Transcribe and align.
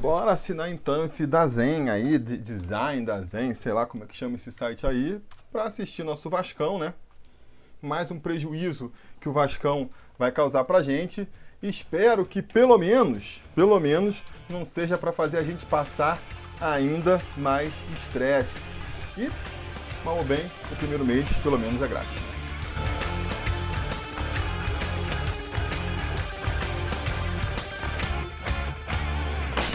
Bora 0.00 0.32
assinar 0.32 0.70
então 0.70 1.04
esse 1.04 1.26
Dazen 1.26 1.88
aí, 1.88 2.18
de 2.18 2.36
design 2.36 3.06
Dazen, 3.06 3.54
sei 3.54 3.72
lá 3.72 3.86
como 3.86 4.04
é 4.04 4.06
que 4.06 4.14
chama 4.14 4.36
esse 4.36 4.52
site 4.52 4.86
aí, 4.86 5.18
para 5.50 5.64
assistir 5.64 6.04
nosso 6.04 6.28
Vascão, 6.28 6.78
né? 6.78 6.92
Mais 7.80 8.10
um 8.10 8.20
prejuízo 8.20 8.92
que 9.18 9.28
o 9.28 9.32
Vascão 9.32 9.88
vai 10.18 10.30
causar 10.30 10.64
pra 10.64 10.82
gente. 10.82 11.26
Espero 11.62 12.26
que 12.26 12.42
pelo 12.42 12.76
menos, 12.76 13.42
pelo 13.54 13.80
menos, 13.80 14.22
não 14.50 14.66
seja 14.66 14.98
para 14.98 15.12
fazer 15.12 15.38
a 15.38 15.42
gente 15.42 15.64
passar 15.64 16.18
ainda 16.60 17.18
mais 17.34 17.72
estresse. 17.94 18.60
E, 19.16 19.30
mal 20.04 20.18
ou 20.18 20.24
bem, 20.24 20.44
o 20.70 20.76
primeiro 20.76 21.06
mês 21.06 21.26
pelo 21.38 21.58
menos 21.58 21.80
é 21.80 21.88
grátis. 21.88 22.35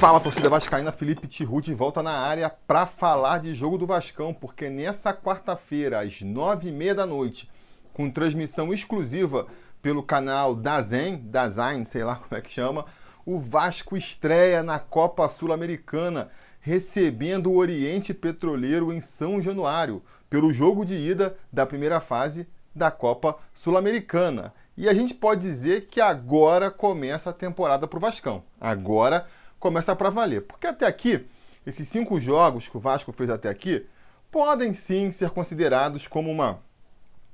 Fala 0.01 0.19
torcida 0.19 0.49
vascaína, 0.49 0.91
Felipe 0.91 1.27
Tiru 1.27 1.61
volta 1.75 2.01
na 2.01 2.09
área 2.09 2.49
para 2.49 2.87
falar 2.87 3.39
de 3.39 3.53
jogo 3.53 3.77
do 3.77 3.85
Vascão, 3.85 4.33
porque 4.33 4.67
nessa 4.67 5.13
quarta-feira 5.13 5.99
às 5.99 6.23
nove 6.23 6.69
e 6.69 6.71
meia 6.71 6.95
da 6.95 7.05
noite, 7.05 7.47
com 7.93 8.09
transmissão 8.09 8.73
exclusiva 8.73 9.45
pelo 9.79 10.01
canal 10.01 10.55
Dazen, 10.55 11.17
Dazen, 11.17 11.83
sei 11.85 12.03
lá 12.03 12.15
como 12.27 12.35
é 12.35 12.41
que 12.41 12.51
chama, 12.51 12.87
o 13.23 13.37
Vasco 13.37 13.95
estreia 13.95 14.63
na 14.63 14.79
Copa 14.79 15.29
Sul-Americana, 15.29 16.31
recebendo 16.61 17.51
o 17.51 17.57
Oriente 17.57 18.11
Petroleiro 18.11 18.91
em 18.91 18.99
São 18.99 19.39
Januário, 19.39 20.01
pelo 20.31 20.51
jogo 20.51 20.83
de 20.83 20.95
ida 20.95 21.37
da 21.53 21.63
primeira 21.63 21.99
fase 21.99 22.47
da 22.75 22.89
Copa 22.89 23.37
Sul-Americana. 23.53 24.51
E 24.75 24.89
a 24.89 24.95
gente 24.95 25.13
pode 25.13 25.41
dizer 25.41 25.89
que 25.91 26.01
agora 26.01 26.71
começa 26.71 27.29
a 27.29 27.33
temporada 27.33 27.85
para 27.85 27.97
o 27.97 28.01
Vascão. 28.01 28.41
Agora 28.59 29.27
começa 29.61 29.95
para 29.95 30.09
valer. 30.09 30.41
Porque 30.41 30.67
até 30.67 30.85
aqui, 30.85 31.25
esses 31.65 31.87
cinco 31.87 32.19
jogos 32.19 32.67
que 32.67 32.75
o 32.75 32.79
Vasco 32.79 33.13
fez 33.13 33.29
até 33.29 33.47
aqui, 33.47 33.85
podem 34.29 34.73
sim 34.73 35.11
ser 35.11 35.29
considerados 35.29 36.07
como 36.07 36.29
uma, 36.29 36.59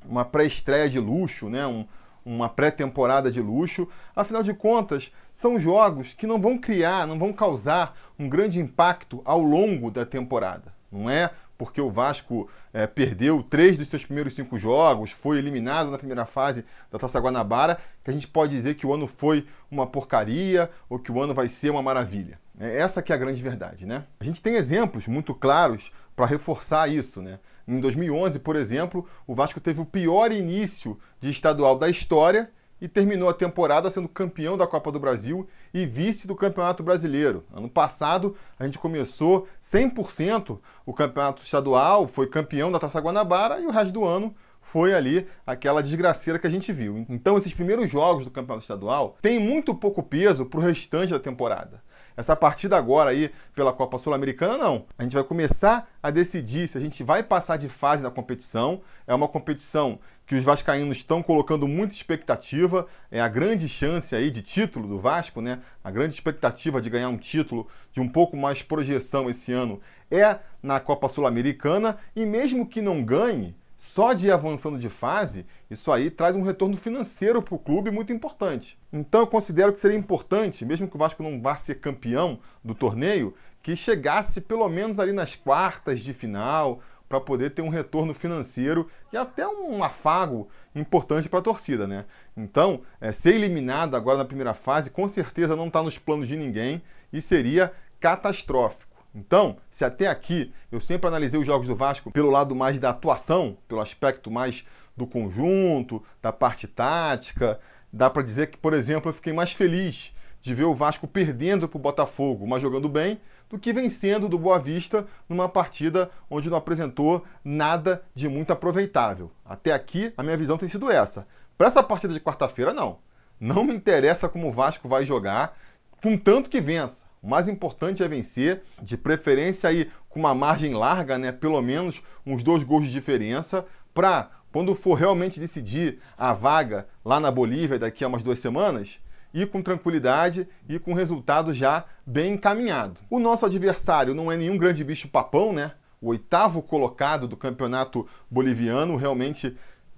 uma 0.06 0.23
pré-estreia 0.23 0.88
de 0.88 1.00
luxo, 1.00 1.50
né? 1.50 1.66
Um, 1.66 1.88
uma 2.25 2.50
pré-temporada 2.50 3.31
de 3.31 3.42
luxo. 3.42 3.88
Afinal 4.14 4.44
de 4.44 4.53
contas, 4.53 5.11
são 5.31 5.58
jogos 5.58 6.14
que 6.14 6.28
não 6.28 6.39
vão 6.39 6.58
criar, 6.58 7.08
não 7.08 7.17
vão 7.17 7.31
causar 7.31 7.98
um 8.20 8.28
grande 8.28 8.59
impacto 8.59 9.22
ao 9.23 9.42
longo 9.42 9.89
da 9.89 10.05
temporada. 10.05 10.73
Não 10.92 11.09
é 11.09 11.31
porque 11.58 11.81
o 11.81 11.89
Vasco 11.89 12.50
é, 12.73 12.86
perdeu 12.86 13.41
três 13.41 13.77
dos 13.77 13.88
seus 13.88 14.05
primeiros 14.05 14.36
cinco 14.36 14.59
jogos, 14.59 15.11
foi 15.11 15.38
eliminado 15.38 15.89
na 15.89 15.97
primeira 15.97 16.25
fase 16.25 16.64
da 16.91 16.99
Taça 16.99 17.19
Guanabara, 17.19 17.80
que 18.03 18.09
a 18.09 18.14
gente 18.14 18.27
pode 18.27 18.53
dizer 18.53 18.75
que 18.75 18.86
o 18.86 18.94
ano 18.94 19.08
foi 19.08 19.47
uma 19.69 19.88
porcaria 19.88 20.69
ou 20.89 20.99
que 20.99 21.11
o 21.11 21.22
ano 21.22 21.33
vai 21.33 21.49
ser 21.49 21.69
uma 21.69 21.81
maravilha. 21.81 22.39
É 22.59 22.77
essa 22.77 23.02
que 23.02 23.11
é 23.11 23.16
a 23.16 23.19
grande 23.19 23.41
verdade, 23.41 23.86
né? 23.86 24.05
A 24.19 24.23
gente 24.23 24.41
tem 24.41 24.55
exemplos 24.55 25.08
muito 25.08 25.33
claros 25.33 25.91
para 26.16 26.25
reforçar 26.25 26.88
isso, 26.89 27.22
né? 27.22 27.39
Em 27.67 27.80
2011, 27.80 28.39
por 28.39 28.55
exemplo, 28.55 29.05
o 29.25 29.36
Vasco 29.36 29.59
teve 29.59 29.81
o 29.81 29.86
pior 29.86 30.31
início 30.31 30.97
de 31.19 31.30
estadual 31.30 31.77
da 31.77 31.89
história 31.89 32.49
e 32.80 32.88
terminou 32.88 33.30
a 33.30 33.33
temporada 33.33 33.89
sendo 33.89 34.08
campeão 34.08 34.58
da 34.58 34.67
Copa 34.67 34.92
do 34.92 35.00
Brasil 35.00 35.47
e 35.73 35.86
vice 35.86 36.28
do 36.28 36.36
Campeonato 36.36 36.83
Brasileiro. 36.83 37.44
Ano 37.53 37.70
passado, 37.70 38.36
a 38.58 38.66
gente 38.66 38.80
começou 38.80 39.47
100% 39.61 40.59
o 40.86 40.94
campeonato 40.94 41.44
estadual, 41.44 42.08
foi 42.08 42.28
campeão 42.28 42.72
da 42.72 42.80
Taça 42.80 43.00
Guanabara 43.00 43.59
e 43.59 43.66
o 43.66 43.72
resto 43.72 43.94
do 43.94 44.05
ano 44.05 44.36
foi 44.61 44.94
ali 44.94 45.25
aquela 45.45 45.81
desgraceira 45.81 46.38
que 46.38 46.45
a 46.45 46.50
gente 46.50 46.73
viu. 46.73 47.05
Então, 47.08 47.38
esses 47.38 47.53
primeiros 47.53 47.89
jogos 47.89 48.25
do 48.25 48.31
campeonato 48.31 48.64
estadual 48.64 49.17
têm 49.22 49.39
muito 49.39 49.73
pouco 49.73 50.03
peso 50.03 50.45
para 50.45 50.59
o 50.59 50.64
restante 50.64 51.14
da 51.14 51.20
temporada. 51.20 51.81
Essa 52.17 52.36
partida 52.36 52.75
agora 52.75 53.11
aí 53.11 53.31
pela 53.53 53.72
Copa 53.72 53.98
Sul-Americana, 54.00 54.58
não. 54.58 54.86
A 54.98 55.03
gente 55.03 55.14
vai 55.14 55.23
começar 55.23 55.88
a 56.02 56.09
decidir 56.09 56.67
se 56.67 56.75
a 56.75 56.81
gente 56.81 57.03
vai 57.03 57.22
passar 57.22 57.58
de 57.58 57.70
fase 57.70 58.02
na 58.02 58.09
competição. 58.09 58.81
É 59.05 59.14
uma 59.14 59.28
competição 59.28 60.00
que 60.27 60.36
os 60.36 60.43
vascaínos 60.43 60.98
estão 60.98 61.23
colocando 61.23 61.67
muita 61.67 61.93
expectativa. 61.93 62.86
É 63.10 63.21
a 63.21 63.30
grande 63.30 63.70
chance 63.70 64.14
aí 64.14 64.30
de 64.30 64.42
título 64.42 64.86
do 64.86 64.99
Vasco, 64.99 65.42
né? 65.42 65.61
A 65.82 65.89
grande 65.89 66.14
expectativa 66.14 66.82
de 66.82 66.89
ganhar 66.89 67.08
um 67.08 67.17
título 67.17 67.65
de 67.93 68.02
um 68.02 68.10
pouco 68.10 68.36
mais 68.36 68.61
projeção 68.61 69.30
esse 69.30 69.54
ano 69.54 69.80
é 70.11 70.38
na 70.61 70.82
Copa 70.82 71.08
Sul-Americana. 71.08 71.98
E 72.14 72.26
mesmo 72.26 72.67
que 72.67 72.82
não 72.82 73.05
ganhe, 73.05 73.55
só 73.77 74.11
de 74.11 74.27
ir 74.27 74.32
avançando 74.32 74.77
de 74.77 74.89
fase, 74.89 75.45
isso 75.71 75.92
aí 75.92 76.11
traz 76.11 76.36
um 76.36 76.42
retorno 76.42 76.76
financeiro 76.76 77.42
para 77.42 77.55
o 77.55 77.59
clube 77.59 77.89
muito 77.89 78.11
importante. 78.11 78.77
Então 78.92 79.21
eu 79.21 79.27
considero 79.27 79.71
que 79.71 79.80
seria 79.80 79.98
importante, 79.98 80.65
mesmo 80.65 80.89
que 80.89 80.95
o 80.95 80.99
Vasco 80.99 81.23
não 81.23 81.42
vá 81.42 81.55
ser 81.55 81.76
campeão 81.76 82.39
do 82.61 82.76
torneio, 82.76 83.33
que 83.64 83.76
chegasse 83.76 84.42
pelo 84.42 84.67
menos 84.67 84.99
ali 84.99 85.14
nas 85.14 85.36
quartas 85.36 86.02
de 86.02 86.14
final, 86.14 86.82
para 87.08 87.20
poder 87.22 87.52
ter 87.52 87.62
um 87.62 87.70
retorno 87.70 88.14
financeiro 88.14 88.90
e 89.12 89.18
até 89.18 89.48
um 89.48 89.84
afago 89.84 90.50
importante 90.76 91.30
para 91.30 91.40
a 91.40 91.44
torcida, 91.44 91.88
né? 91.88 92.06
Então, 92.36 92.82
é, 93.00 93.12
ser 93.12 93.36
eliminado 93.36 93.95
agora 93.95 94.18
na 94.18 94.26
primeira 94.26 94.54
fase 94.54 94.90
com 94.90 95.08
certeza 95.08 95.56
não 95.56 95.68
está 95.68 95.82
nos 95.82 95.98
planos 95.98 96.28
de 96.28 96.36
ninguém 96.36 96.82
e 97.12 97.22
seria 97.22 97.73
catastrófico. 98.00 98.88
Então, 99.16 99.58
se 99.72 99.84
até 99.84 100.08
aqui 100.08 100.54
eu 100.72 100.80
sempre 100.80 101.08
analisei 101.08 101.40
os 101.40 101.48
jogos 101.48 101.66
do 101.66 101.76
Vasco 101.76 102.12
pelo 102.12 102.30
lado 102.30 102.56
mais 102.56 102.78
da 102.80 102.90
atuação, 102.90 103.58
pelo 103.68 103.82
aspecto 103.82 104.30
mais 104.30 104.66
do 104.95 105.08
conjunto, 105.08 106.04
da 106.22 106.32
parte 106.32 106.68
tática, 106.68 107.60
dá 107.92 108.10
para 108.10 108.22
dizer 108.22 108.48
que, 108.48 108.58
por 108.58 108.74
exemplo, 108.74 109.10
eu 109.10 109.14
fiquei 109.14 109.34
mais 109.34 109.52
feliz 109.52 110.14
de 110.42 110.54
ver 110.54 110.66
o 110.66 110.76
Vasco 110.76 111.08
perdendo 111.08 111.68
para 111.68 111.78
o 111.78 111.82
Botafogo, 111.82 112.45
mas 112.45 112.62
jogando 112.62 112.88
bem, 112.88 113.20
do 113.49 113.58
que 113.58 113.73
vencendo 113.73 114.27
do 114.27 114.37
Boa 114.37 114.59
Vista 114.59 115.08
numa 115.27 115.47
partida 115.47 116.09
onde 116.30 116.49
não 116.49 116.58
apresentou 116.58 117.23
nada 117.43 118.03
de 118.13 118.27
muito 118.27 118.52
aproveitável. 118.52 119.31
Até 119.45 119.71
aqui, 119.73 120.13
a 120.17 120.23
minha 120.23 120.37
visão 120.37 120.58
tem 120.58 120.69
sido 120.69 120.91
essa. 120.91 121.27
Para 121.58 121.67
essa 121.67 121.81
partida 121.81 122.13
de 122.13 122.19
quarta-feira, 122.19 122.73
não. 122.73 122.99
Não 123.39 123.63
me 123.63 123.73
interessa 123.73 124.27
como 124.27 124.47
o 124.47 124.52
Vasco 124.52 124.87
vai 124.87 125.05
jogar, 125.05 125.58
contanto 126.02 126.49
que 126.49 126.59
vença. 126.59 127.05
O 127.21 127.27
mais 127.27 127.47
importante 127.47 128.03
é 128.03 128.07
vencer, 128.07 128.63
de 128.81 128.97
preferência 128.97 129.69
aí 129.69 129.89
com 130.09 130.19
uma 130.19 130.35
margem 130.35 130.74
larga, 130.74 131.18
né? 131.18 131.31
Pelo 131.31 131.62
menos 131.62 132.01
uns 132.25 132.44
dois 132.44 132.63
gols 132.63 132.85
de 132.85 132.91
diferença, 132.91 133.65
para 133.94 134.29
quando 134.51 134.74
for 134.75 134.94
realmente 134.94 135.39
decidir 135.39 136.00
a 136.18 136.33
vaga 136.33 136.88
lá 137.03 137.19
na 137.19 137.29
Bolívia 137.29 137.79
daqui 137.79 138.03
a 138.03 138.07
umas 138.07 138.24
duas 138.24 138.39
semanas, 138.39 139.00
ir 139.33 139.50
com 139.50 139.62
tranquilidade 139.62 140.48
e 140.68 140.80
com 140.80 140.94
resultado 140.94 141.54
já 141.54 141.86
bem 142.06 142.33
encaminhado. 142.33 143.00
O 143.10 143.19
nosso 143.19 143.45
adversário 143.45 144.13
não 144.13 144.31
é 144.31 144.38
nenhum 144.38 144.57
grande 144.57 144.83
bicho 144.83 145.07
papão, 145.07 145.54
né? 145.54 145.74
O 146.01 146.10
oitavo 146.10 146.62
colocado 146.62 147.27
do 147.27 147.36
campeonato 147.36 148.07
boliviano 148.30 148.95
realmente 148.95 149.56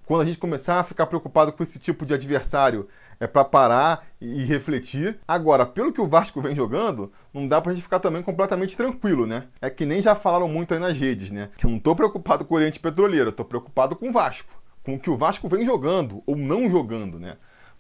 quando 0.09 0.22
a 0.22 0.25
gente 0.25 0.40
começar 0.40 0.79
a 0.79 0.84
ficar 0.84 1.06
preocupado 1.06 1.53
com 1.53 1.62
esse 1.62 1.78
tipo 1.78 2.03
de 2.03 2.16
adversário, 2.16 2.88
é 3.19 3.28
para 3.28 3.45
parar 3.45 4.07
e 4.19 4.44
refletir. 4.44 5.19
Agora, 5.28 5.67
pelo 5.67 5.94
que 5.94 6.01
o 6.01 6.07
Vasco 6.07 6.41
vem 6.41 6.56
jogando, 6.56 7.11
não 7.31 7.47
dá 7.47 7.61
pra 7.61 7.73
gente 7.73 7.84
ficar 7.84 8.00
também 8.00 8.23
completamente 8.23 8.75
tranquilo, 8.75 9.28
né? 9.28 9.44
É 9.61 9.69
que 9.69 9.85
nem 9.85 10.01
já 10.01 10.16
falaram 10.16 10.47
muito 10.47 10.73
aí 10.73 10.79
nas 10.79 10.97
redes, 10.97 11.29
né? 11.29 11.50
Eu 11.63 11.69
não 11.69 11.78
tô 11.78 11.96
preocupado 11.96 12.44
com 12.44 12.56
o 12.56 12.57
Oriente 12.57 12.79
Petroleiro, 12.79 13.31
tô 13.31 13.46
preocupado 13.46 13.96
com 13.96 14.09
o 14.09 14.11
Vasco. 14.11 14.50
Com 14.84 14.96
o 14.96 15.00
que 15.00 15.11
o 15.11 15.17
Vasco 15.17 15.47
vem 15.47 15.63
jogando 15.63 16.23
ou 16.25 16.35
não 16.35 16.67
jogando, 16.72 17.19
né? 17.19 17.38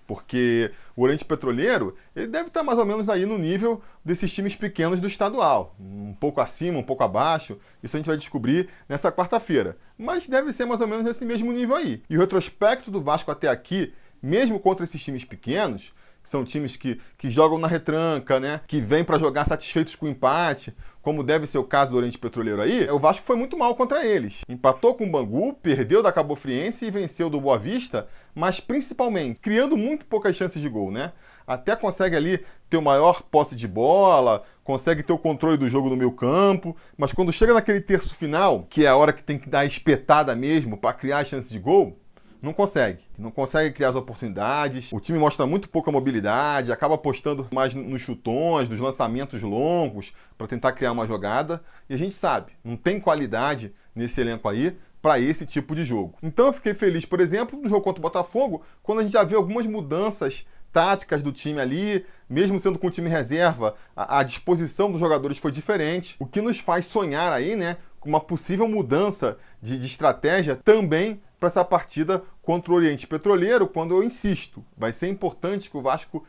Porque 0.09 0.71
o 0.95 1.03
Oriente 1.03 1.23
Petroleiro 1.23 1.95
ele 2.15 2.25
deve 2.25 2.47
estar 2.47 2.63
mais 2.63 2.79
ou 2.79 2.85
menos 2.85 3.07
aí 3.09 3.27
no 3.27 3.37
nível 3.37 3.79
desses 4.03 4.33
times 4.33 4.55
pequenos 4.55 4.99
do 4.99 5.05
estadual, 5.05 5.75
um 5.79 6.15
pouco 6.15 6.41
acima, 6.41 6.79
um 6.79 6.83
pouco 6.83 7.03
abaixo. 7.03 7.59
Isso 7.83 7.95
a 7.95 7.99
gente 7.99 8.07
vai 8.07 8.17
descobrir 8.17 8.69
nessa 8.89 9.11
quarta-feira, 9.11 9.77
mas 9.95 10.27
deve 10.27 10.51
ser 10.51 10.65
mais 10.65 10.81
ou 10.81 10.87
menos 10.87 11.05
nesse 11.05 11.23
mesmo 11.23 11.51
nível 11.51 11.75
aí. 11.75 12.01
E 12.09 12.17
o 12.17 12.19
retrospecto 12.19 12.89
do 12.89 13.03
Vasco 13.03 13.29
até 13.29 13.49
aqui, 13.49 13.93
mesmo 14.19 14.59
contra 14.59 14.83
esses 14.83 14.99
times 14.99 15.23
pequenos, 15.23 15.93
que 16.23 16.29
são 16.29 16.43
times 16.43 16.75
que, 16.75 16.99
que 17.17 17.29
jogam 17.29 17.57
na 17.57 17.67
retranca, 17.67 18.39
né? 18.39 18.61
Que 18.67 18.79
vêm 18.81 19.03
para 19.03 19.17
jogar 19.17 19.45
satisfeitos 19.45 19.95
com 19.95 20.05
o 20.05 20.09
empate, 20.09 20.75
como 21.01 21.23
deve 21.23 21.47
ser 21.47 21.57
o 21.57 21.63
caso 21.63 21.91
do 21.91 21.97
Oriente 21.97 22.17
Petroleiro 22.17 22.61
aí, 22.61 22.89
o 22.89 22.99
Vasco 22.99 23.25
foi 23.25 23.35
muito 23.35 23.57
mal 23.57 23.75
contra 23.75 24.05
eles. 24.05 24.41
Empatou 24.47 24.93
com 24.93 25.05
o 25.05 25.09
Bangu, 25.09 25.53
perdeu 25.53 26.03
da 26.03 26.11
Cabo 26.11 26.35
Friense 26.35 26.85
e 26.85 26.91
venceu 26.91 27.29
do 27.29 27.39
Boa 27.39 27.57
Vista, 27.57 28.07
mas 28.35 28.59
principalmente 28.59 29.39
criando 29.39 29.77
muito 29.77 30.05
poucas 30.05 30.35
chances 30.35 30.61
de 30.61 30.69
gol, 30.69 30.91
né? 30.91 31.13
Até 31.47 31.75
consegue 31.75 32.15
ali 32.15 32.45
ter 32.69 32.77
o 32.77 32.81
maior 32.81 33.23
posse 33.23 33.55
de 33.55 33.67
bola, 33.67 34.43
consegue 34.63 35.01
ter 35.01 35.13
o 35.13 35.17
controle 35.17 35.57
do 35.57 35.67
jogo 35.67 35.89
no 35.89 35.97
meio 35.97 36.11
campo, 36.11 36.77
mas 36.95 37.11
quando 37.11 37.33
chega 37.33 37.55
naquele 37.55 37.81
terço 37.81 38.13
final, 38.13 38.67
que 38.69 38.85
é 38.85 38.87
a 38.87 38.95
hora 38.95 39.11
que 39.11 39.23
tem 39.23 39.39
que 39.39 39.49
dar 39.49 39.61
a 39.61 39.65
espetada 39.65 40.35
mesmo 40.35 40.77
para 40.77 40.93
criar 40.93 41.25
chances 41.25 41.49
de 41.49 41.57
gol, 41.57 41.97
não 42.39 42.53
consegue. 42.53 43.08
Não 43.19 43.31
consegue 43.31 43.75
criar 43.75 43.89
as 43.89 43.95
oportunidades. 43.95 44.93
O 44.93 44.99
time 44.99 45.19
mostra 45.19 45.45
muito 45.45 45.67
pouca 45.67 45.91
mobilidade, 45.91 46.71
acaba 46.71 46.95
apostando 46.95 47.45
mais 47.51 47.73
nos 47.73 48.01
chutões, 48.01 48.69
nos 48.69 48.79
lançamentos 48.79 49.43
longos 49.43 50.13
para 50.37 50.47
tentar 50.47 50.71
criar 50.71 50.93
uma 50.93 51.05
jogada. 51.05 51.61
E 51.89 51.93
a 51.93 51.97
gente 51.97 52.15
sabe, 52.15 52.53
não 52.63 52.77
tem 52.77 52.97
qualidade 52.97 53.73
nesse 53.93 54.21
elenco 54.21 54.47
aí 54.47 54.77
para 55.01 55.19
esse 55.19 55.45
tipo 55.45 55.75
de 55.75 55.83
jogo. 55.83 56.17
Então 56.23 56.47
eu 56.47 56.53
fiquei 56.53 56.73
feliz, 56.73 57.03
por 57.03 57.19
exemplo, 57.19 57.59
no 57.61 57.67
jogo 57.67 57.81
contra 57.81 57.99
o 57.99 58.01
Botafogo, 58.01 58.61
quando 58.81 58.99
a 58.99 59.03
gente 59.03 59.11
já 59.13 59.23
vê 59.23 59.35
algumas 59.35 59.67
mudanças 59.67 60.45
táticas 60.71 61.21
do 61.21 61.31
time 61.31 61.59
ali, 61.59 62.05
mesmo 62.29 62.59
sendo 62.59 62.79
com 62.79 62.87
o 62.87 62.91
time 62.91 63.09
reserva, 63.09 63.75
a, 63.95 64.19
a 64.19 64.23
disposição 64.23 64.91
dos 64.91 64.99
jogadores 64.99 65.37
foi 65.37 65.51
diferente, 65.51 66.15
o 66.19 66.25
que 66.25 66.41
nos 66.41 66.59
faz 66.59 66.85
sonhar 66.85 67.33
aí, 67.33 67.55
né, 67.55 67.77
com 67.99 68.07
uma 68.07 68.19
possível 68.19 68.67
mudança 68.67 69.37
de, 69.61 69.77
de 69.77 69.87
estratégia 69.87 70.55
também 70.55 71.21
para 71.39 71.47
essa 71.47 71.63
partida 71.63 72.21
contra 72.41 72.71
o 72.71 72.75
Oriente 72.75 73.07
Petroleiro, 73.07 73.67
quando 73.67 73.95
eu 73.95 74.03
insisto, 74.03 74.63
vai 74.77 74.91
ser 74.91 75.07
importante 75.07 75.69
que 75.69 75.77
o 75.77 75.81
Vasco 75.81 76.25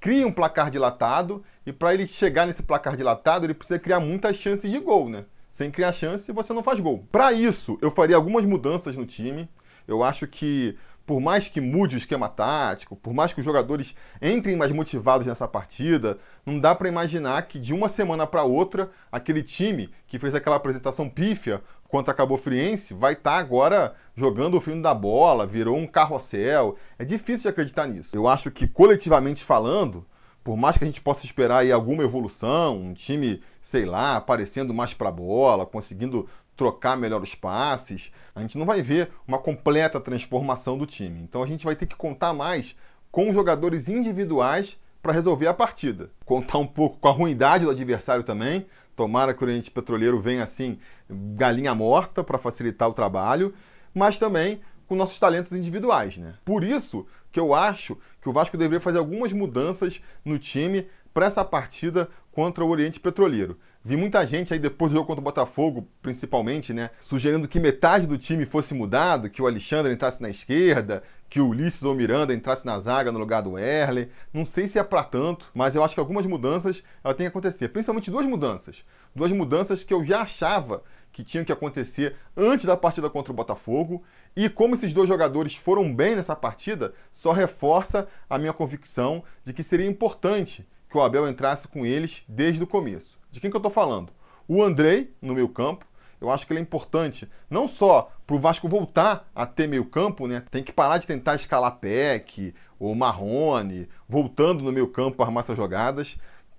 crie 0.00 0.24
um 0.24 0.32
placar 0.32 0.70
dilatado 0.70 1.44
e 1.64 1.72
para 1.72 1.94
ele 1.94 2.06
chegar 2.06 2.46
nesse 2.46 2.62
placar 2.62 2.96
dilatado, 2.96 3.46
ele 3.46 3.54
precisa 3.54 3.78
criar 3.78 4.00
muitas 4.00 4.36
chances 4.36 4.70
de 4.70 4.78
gol, 4.78 5.08
né? 5.08 5.24
Sem 5.50 5.70
criar 5.70 5.92
chance, 5.92 6.30
você 6.32 6.52
não 6.52 6.62
faz 6.62 6.78
gol. 6.80 7.06
Para 7.10 7.32
isso, 7.32 7.78
eu 7.80 7.90
faria 7.90 8.16
algumas 8.16 8.44
mudanças 8.44 8.96
no 8.96 9.06
time. 9.06 9.48
Eu 9.86 10.04
acho 10.04 10.26
que 10.26 10.76
por 11.08 11.20
mais 11.20 11.48
que 11.48 11.58
mude 11.58 11.96
o 11.96 11.98
esquema 11.98 12.28
tático, 12.28 12.94
por 12.94 13.14
mais 13.14 13.32
que 13.32 13.40
os 13.40 13.44
jogadores 13.44 13.94
entrem 14.20 14.54
mais 14.54 14.70
motivados 14.70 15.26
nessa 15.26 15.48
partida, 15.48 16.18
não 16.44 16.60
dá 16.60 16.74
para 16.74 16.86
imaginar 16.86 17.48
que 17.48 17.58
de 17.58 17.72
uma 17.72 17.88
semana 17.88 18.26
para 18.26 18.42
outra, 18.42 18.90
aquele 19.10 19.42
time 19.42 19.88
que 20.06 20.18
fez 20.18 20.34
aquela 20.34 20.56
apresentação 20.56 21.08
pífia 21.08 21.62
contra 21.88 22.12
a 22.12 22.14
Cabo 22.14 22.36
Friense 22.36 22.92
vai 22.92 23.14
estar 23.14 23.30
tá 23.30 23.38
agora 23.38 23.94
jogando 24.14 24.58
o 24.58 24.60
fim 24.60 24.82
da 24.82 24.92
bola, 24.92 25.46
virou 25.46 25.78
um 25.78 25.86
carrossel. 25.86 26.76
É 26.98 27.06
difícil 27.06 27.44
de 27.44 27.48
acreditar 27.48 27.86
nisso. 27.86 28.10
Eu 28.14 28.28
acho 28.28 28.50
que 28.50 28.68
coletivamente 28.68 29.42
falando, 29.42 30.04
por 30.44 30.58
mais 30.58 30.76
que 30.76 30.84
a 30.84 30.86
gente 30.86 31.00
possa 31.00 31.24
esperar 31.24 31.60
aí 31.60 31.72
alguma 31.72 32.02
evolução, 32.02 32.78
um 32.78 32.92
time, 32.92 33.40
sei 33.62 33.86
lá, 33.86 34.16
aparecendo 34.16 34.74
mais 34.74 34.92
para 34.92 35.08
a 35.08 35.12
bola, 35.12 35.64
conseguindo 35.64 36.28
trocar 36.58 36.96
melhor 36.96 37.22
os 37.22 37.36
passes, 37.36 38.10
a 38.34 38.40
gente 38.40 38.58
não 38.58 38.66
vai 38.66 38.82
ver 38.82 39.12
uma 39.26 39.38
completa 39.38 40.00
transformação 40.00 40.76
do 40.76 40.84
time. 40.84 41.22
Então 41.22 41.40
a 41.40 41.46
gente 41.46 41.64
vai 41.64 41.76
ter 41.76 41.86
que 41.86 41.94
contar 41.94 42.34
mais 42.34 42.76
com 43.12 43.32
jogadores 43.32 43.88
individuais 43.88 44.76
para 45.00 45.12
resolver 45.12 45.46
a 45.46 45.54
partida. 45.54 46.10
Contar 46.24 46.58
um 46.58 46.66
pouco 46.66 46.98
com 46.98 47.08
a 47.08 47.12
ruindade 47.12 47.64
do 47.64 47.70
adversário 47.70 48.24
também. 48.24 48.66
Tomara 48.96 49.32
que 49.32 49.42
o 49.42 49.46
Oriente 49.46 49.70
Petroleiro 49.70 50.18
venha 50.18 50.42
assim, 50.42 50.78
galinha 51.08 51.72
morta, 51.76 52.24
para 52.24 52.36
facilitar 52.36 52.88
o 52.88 52.92
trabalho, 52.92 53.54
mas 53.94 54.18
também 54.18 54.60
com 54.88 54.96
nossos 54.96 55.20
talentos 55.20 55.52
individuais. 55.52 56.18
Né? 56.18 56.34
Por 56.44 56.64
isso 56.64 57.06
que 57.30 57.38
eu 57.38 57.54
acho 57.54 57.96
que 58.20 58.28
o 58.28 58.32
Vasco 58.32 58.56
deveria 58.56 58.80
fazer 58.80 58.98
algumas 58.98 59.32
mudanças 59.32 60.00
no 60.24 60.40
time 60.40 60.88
para 61.12 61.26
essa 61.26 61.44
partida 61.44 62.08
contra 62.32 62.64
o 62.64 62.68
Oriente 62.68 63.00
Petroleiro. 63.00 63.58
Vi 63.84 63.96
muita 63.96 64.26
gente 64.26 64.52
aí 64.52 64.58
depois 64.58 64.90
do 64.90 64.96
jogo 64.96 65.06
contra 65.06 65.20
o 65.20 65.24
Botafogo, 65.24 65.88
principalmente, 66.02 66.72
né, 66.72 66.90
sugerindo 67.00 67.48
que 67.48 67.58
metade 67.58 68.06
do 68.06 68.18
time 68.18 68.44
fosse 68.44 68.74
mudado, 68.74 69.30
que 69.30 69.40
o 69.40 69.46
Alexandre 69.46 69.92
entrasse 69.92 70.20
na 70.20 70.28
esquerda, 70.28 71.02
que 71.28 71.40
o 71.40 71.48
Ulisses 71.48 71.82
ou 71.82 71.94
Miranda 71.94 72.34
entrasse 72.34 72.66
na 72.66 72.78
zaga 72.80 73.12
no 73.12 73.18
lugar 73.18 73.42
do 73.42 73.58
Erle. 73.58 74.10
Não 74.32 74.44
sei 74.44 74.66
se 74.66 74.78
é 74.78 74.84
para 74.84 75.04
tanto, 75.04 75.50
mas 75.54 75.74
eu 75.74 75.82
acho 75.82 75.94
que 75.94 76.00
algumas 76.00 76.26
mudanças 76.26 76.82
ela 77.02 77.14
tem 77.14 77.24
que 77.24 77.28
acontecer, 77.28 77.68
principalmente 77.68 78.10
duas 78.10 78.26
mudanças. 78.26 78.84
Duas 79.14 79.32
mudanças 79.32 79.84
que 79.84 79.94
eu 79.94 80.04
já 80.04 80.22
achava 80.22 80.82
que 81.12 81.24
tinham 81.24 81.44
que 81.44 81.52
acontecer 81.52 82.14
antes 82.36 82.64
da 82.64 82.76
partida 82.76 83.10
contra 83.10 83.32
o 83.32 83.36
Botafogo. 83.36 84.02
E 84.36 84.48
como 84.48 84.74
esses 84.74 84.92
dois 84.92 85.08
jogadores 85.08 85.54
foram 85.56 85.92
bem 85.94 86.14
nessa 86.14 86.36
partida, 86.36 86.94
só 87.12 87.32
reforça 87.32 88.06
a 88.28 88.38
minha 88.38 88.52
convicção 88.52 89.24
de 89.44 89.52
que 89.52 89.62
seria 89.62 89.86
importante 89.86 90.66
que 90.88 90.96
o 90.96 91.02
Abel 91.02 91.28
entrasse 91.28 91.68
com 91.68 91.84
eles 91.84 92.24
desde 92.28 92.62
o 92.62 92.66
começo. 92.66 93.18
De 93.30 93.40
quem 93.40 93.50
que 93.50 93.56
eu 93.56 93.60
estou 93.60 93.70
falando? 93.70 94.12
O 94.46 94.62
Andrei, 94.62 95.14
no 95.20 95.34
meio 95.34 95.48
campo, 95.48 95.84
eu 96.20 96.30
acho 96.30 96.46
que 96.46 96.52
ele 96.52 96.60
é 96.60 96.62
importante, 96.62 97.28
não 97.48 97.68
só 97.68 98.10
para 98.26 98.34
o 98.34 98.40
Vasco 98.40 98.68
voltar 98.68 99.30
a 99.34 99.46
ter 99.46 99.68
meio 99.68 99.84
campo, 99.84 100.26
né? 100.26 100.42
Tem 100.50 100.62
que 100.62 100.72
parar 100.72 100.98
de 100.98 101.06
tentar 101.06 101.36
escalar 101.36 101.76
Peck 101.76 102.54
ou 102.78 102.94
Marrone, 102.94 103.88
voltando 104.08 104.64
no 104.64 104.72
meio 104.72 104.88
campo 104.88 105.16
para 105.16 105.26
armar 105.26 105.44
essas 105.44 105.56
jogadas. 105.56 106.16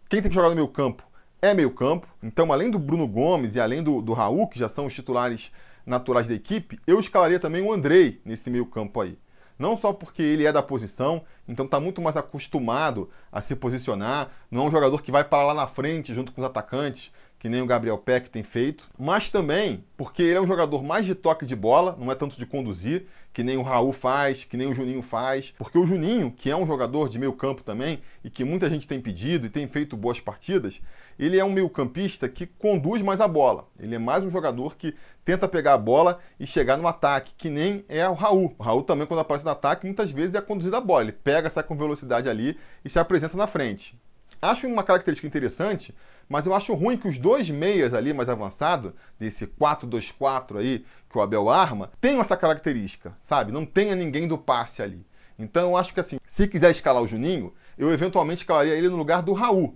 Quem 0.08 0.22
tem 0.22 0.30
que 0.30 0.36
jogar 0.36 0.50
no 0.50 0.56
meio 0.56 0.68
campo 0.68 1.04
é 1.42 1.54
meio 1.54 1.72
campo. 1.72 2.08
Então, 2.24 2.52
além 2.52 2.70
do 2.70 2.80
Bruno 2.80 3.08
Gomes 3.08 3.56
e 3.56 3.60
além 3.60 3.84
do, 3.84 4.02
do 4.02 4.14
Raul, 4.14 4.48
que 4.48 4.60
já 4.60 4.68
são 4.68 4.86
os 4.86 4.94
titulares 4.94 5.52
naturais 5.86 6.28
da 6.28 6.34
equipe, 6.34 6.80
eu 6.86 7.00
escalaria 7.00 7.40
também 7.40 7.62
o 7.62 7.72
Andrei 7.72 8.22
nesse 8.24 8.50
meio 8.50 8.66
campo 8.66 9.02
aí. 9.02 9.18
Não 9.60 9.76
só 9.76 9.92
porque 9.92 10.22
ele 10.22 10.46
é 10.46 10.54
da 10.54 10.64
posição, 10.64 11.22
então 11.46 11.66
está 11.66 11.82
muito 11.82 12.02
mais 12.02 12.16
acostumado 12.16 13.10
a 13.30 13.42
se 13.42 13.58
posicionar, 13.58 14.30
não 14.50 14.64
é 14.64 14.68
um 14.68 14.72
jogador 14.72 15.04
que 15.04 15.12
vai 15.12 15.26
para 15.26 15.44
lá 15.44 15.54
na 15.54 15.68
frente 15.68 16.14
junto 16.14 16.32
com 16.32 16.40
os 16.40 16.48
atacantes, 16.48 17.12
que 17.38 17.50
nem 17.50 17.62
o 17.62 17.66
Gabriel 17.66 17.98
Peck 17.98 18.30
tem 18.30 18.44
feito, 18.44 18.90
mas 18.98 19.30
também 19.30 19.84
porque 19.98 20.22
ele 20.22 20.38
é 20.38 20.42
um 20.42 20.48
jogador 20.48 20.82
mais 20.84 21.06
de 21.06 21.14
toque 21.14 21.46
de 21.46 21.56
bola, 21.56 21.96
não 22.00 22.12
é 22.12 22.16
tanto 22.16 22.38
de 22.38 22.46
conduzir, 22.46 23.06
que 23.34 23.44
nem 23.44 23.58
o 23.58 23.62
Raul 23.62 23.94
faz, 23.94 24.44
que 24.44 24.58
nem 24.58 24.68
o 24.68 24.74
Juninho 24.74 25.02
faz. 25.02 25.54
Porque 25.58 25.78
o 25.78 25.86
Juninho, 25.86 26.32
que 26.32 26.50
é 26.50 26.56
um 26.56 26.66
jogador 26.66 27.08
de 27.08 27.20
meio 27.20 27.34
campo 27.34 27.64
também, 27.64 28.02
e 28.24 28.30
que 28.30 28.44
muita 28.44 28.70
gente 28.70 28.88
tem 28.88 29.00
pedido 29.00 29.46
e 29.46 29.50
tem 29.50 29.68
feito 29.68 29.96
boas 29.96 30.20
partidas, 30.20 30.82
ele 31.20 31.38
é 31.38 31.44
um 31.44 31.52
meio 31.52 31.70
campista 31.70 32.30
que 32.30 32.48
conduz 32.48 33.02
mais 33.02 33.20
a 33.20 33.28
bola. 33.28 33.68
Ele 33.78 33.94
é 33.94 34.00
mais 34.00 34.24
um 34.24 34.32
jogador 34.32 34.78
que 34.78 34.96
tenta 35.26 35.50
pegar 35.50 35.74
a 35.74 35.78
bola 35.78 36.20
e 36.40 36.48
chegar 36.48 36.78
no 36.78 36.88
ataque, 36.88 37.34
que 37.38 37.50
nem 37.50 37.84
é 37.90 38.08
o 38.08 38.14
Raul. 38.14 38.56
O 38.58 38.64
Raul 38.64 38.84
também, 38.84 39.06
quando 39.06 39.20
aparece 39.20 39.44
no 39.44 39.52
ataque, 39.52 39.86
muitas 39.86 40.10
vezes 40.12 40.36
é 40.36 40.42
conduzido 40.42 40.78
a 40.78 40.82
bola. 40.82 41.04
Ele 41.04 41.12
pega, 41.12 41.50
sai 41.50 41.64
com 41.64 41.76
velocidade 41.76 42.30
ali 42.30 42.58
e 42.86 42.90
se 42.90 42.98
apresenta 42.98 43.36
na 43.36 43.48
frente. 43.48 44.00
Acho 44.42 44.66
uma 44.66 44.84
característica 44.84 45.28
interessante, 45.28 45.94
mas 46.30 46.46
eu 46.46 46.54
acho 46.54 46.74
ruim 46.74 46.96
que 46.96 47.10
os 47.10 47.18
dois 47.18 47.50
meias 47.50 47.94
ali 47.94 48.14
mais 48.14 48.30
avançado, 48.30 48.96
desse 49.20 49.46
4-2-4 49.46 50.58
aí 50.58 50.86
que 51.10 51.18
o 51.18 51.22
Abel 51.22 51.50
arma, 51.50 51.92
tenham 52.00 52.22
essa 52.22 52.38
característica, 52.38 53.14
sabe? 53.20 53.52
Não 53.52 53.66
tenha 53.66 53.96
ninguém 53.96 54.26
do 54.26 54.38
passe 54.38 54.82
ali. 54.82 55.06
Então 55.38 55.72
eu 55.72 55.78
acho 55.78 55.94
que 55.94 56.00
assim, 56.00 56.18
se 56.26 56.48
quiser 56.48 56.72
escalar 56.72 57.02
o 57.04 57.08
Juninho, 57.08 57.54
eu 57.78 57.92
eventualmente 57.92 58.42
escalaria 58.42 58.76
ele 58.76 58.88
no 58.88 58.96
lugar 58.96 59.22
do 59.22 59.34
Raul. 59.34 59.76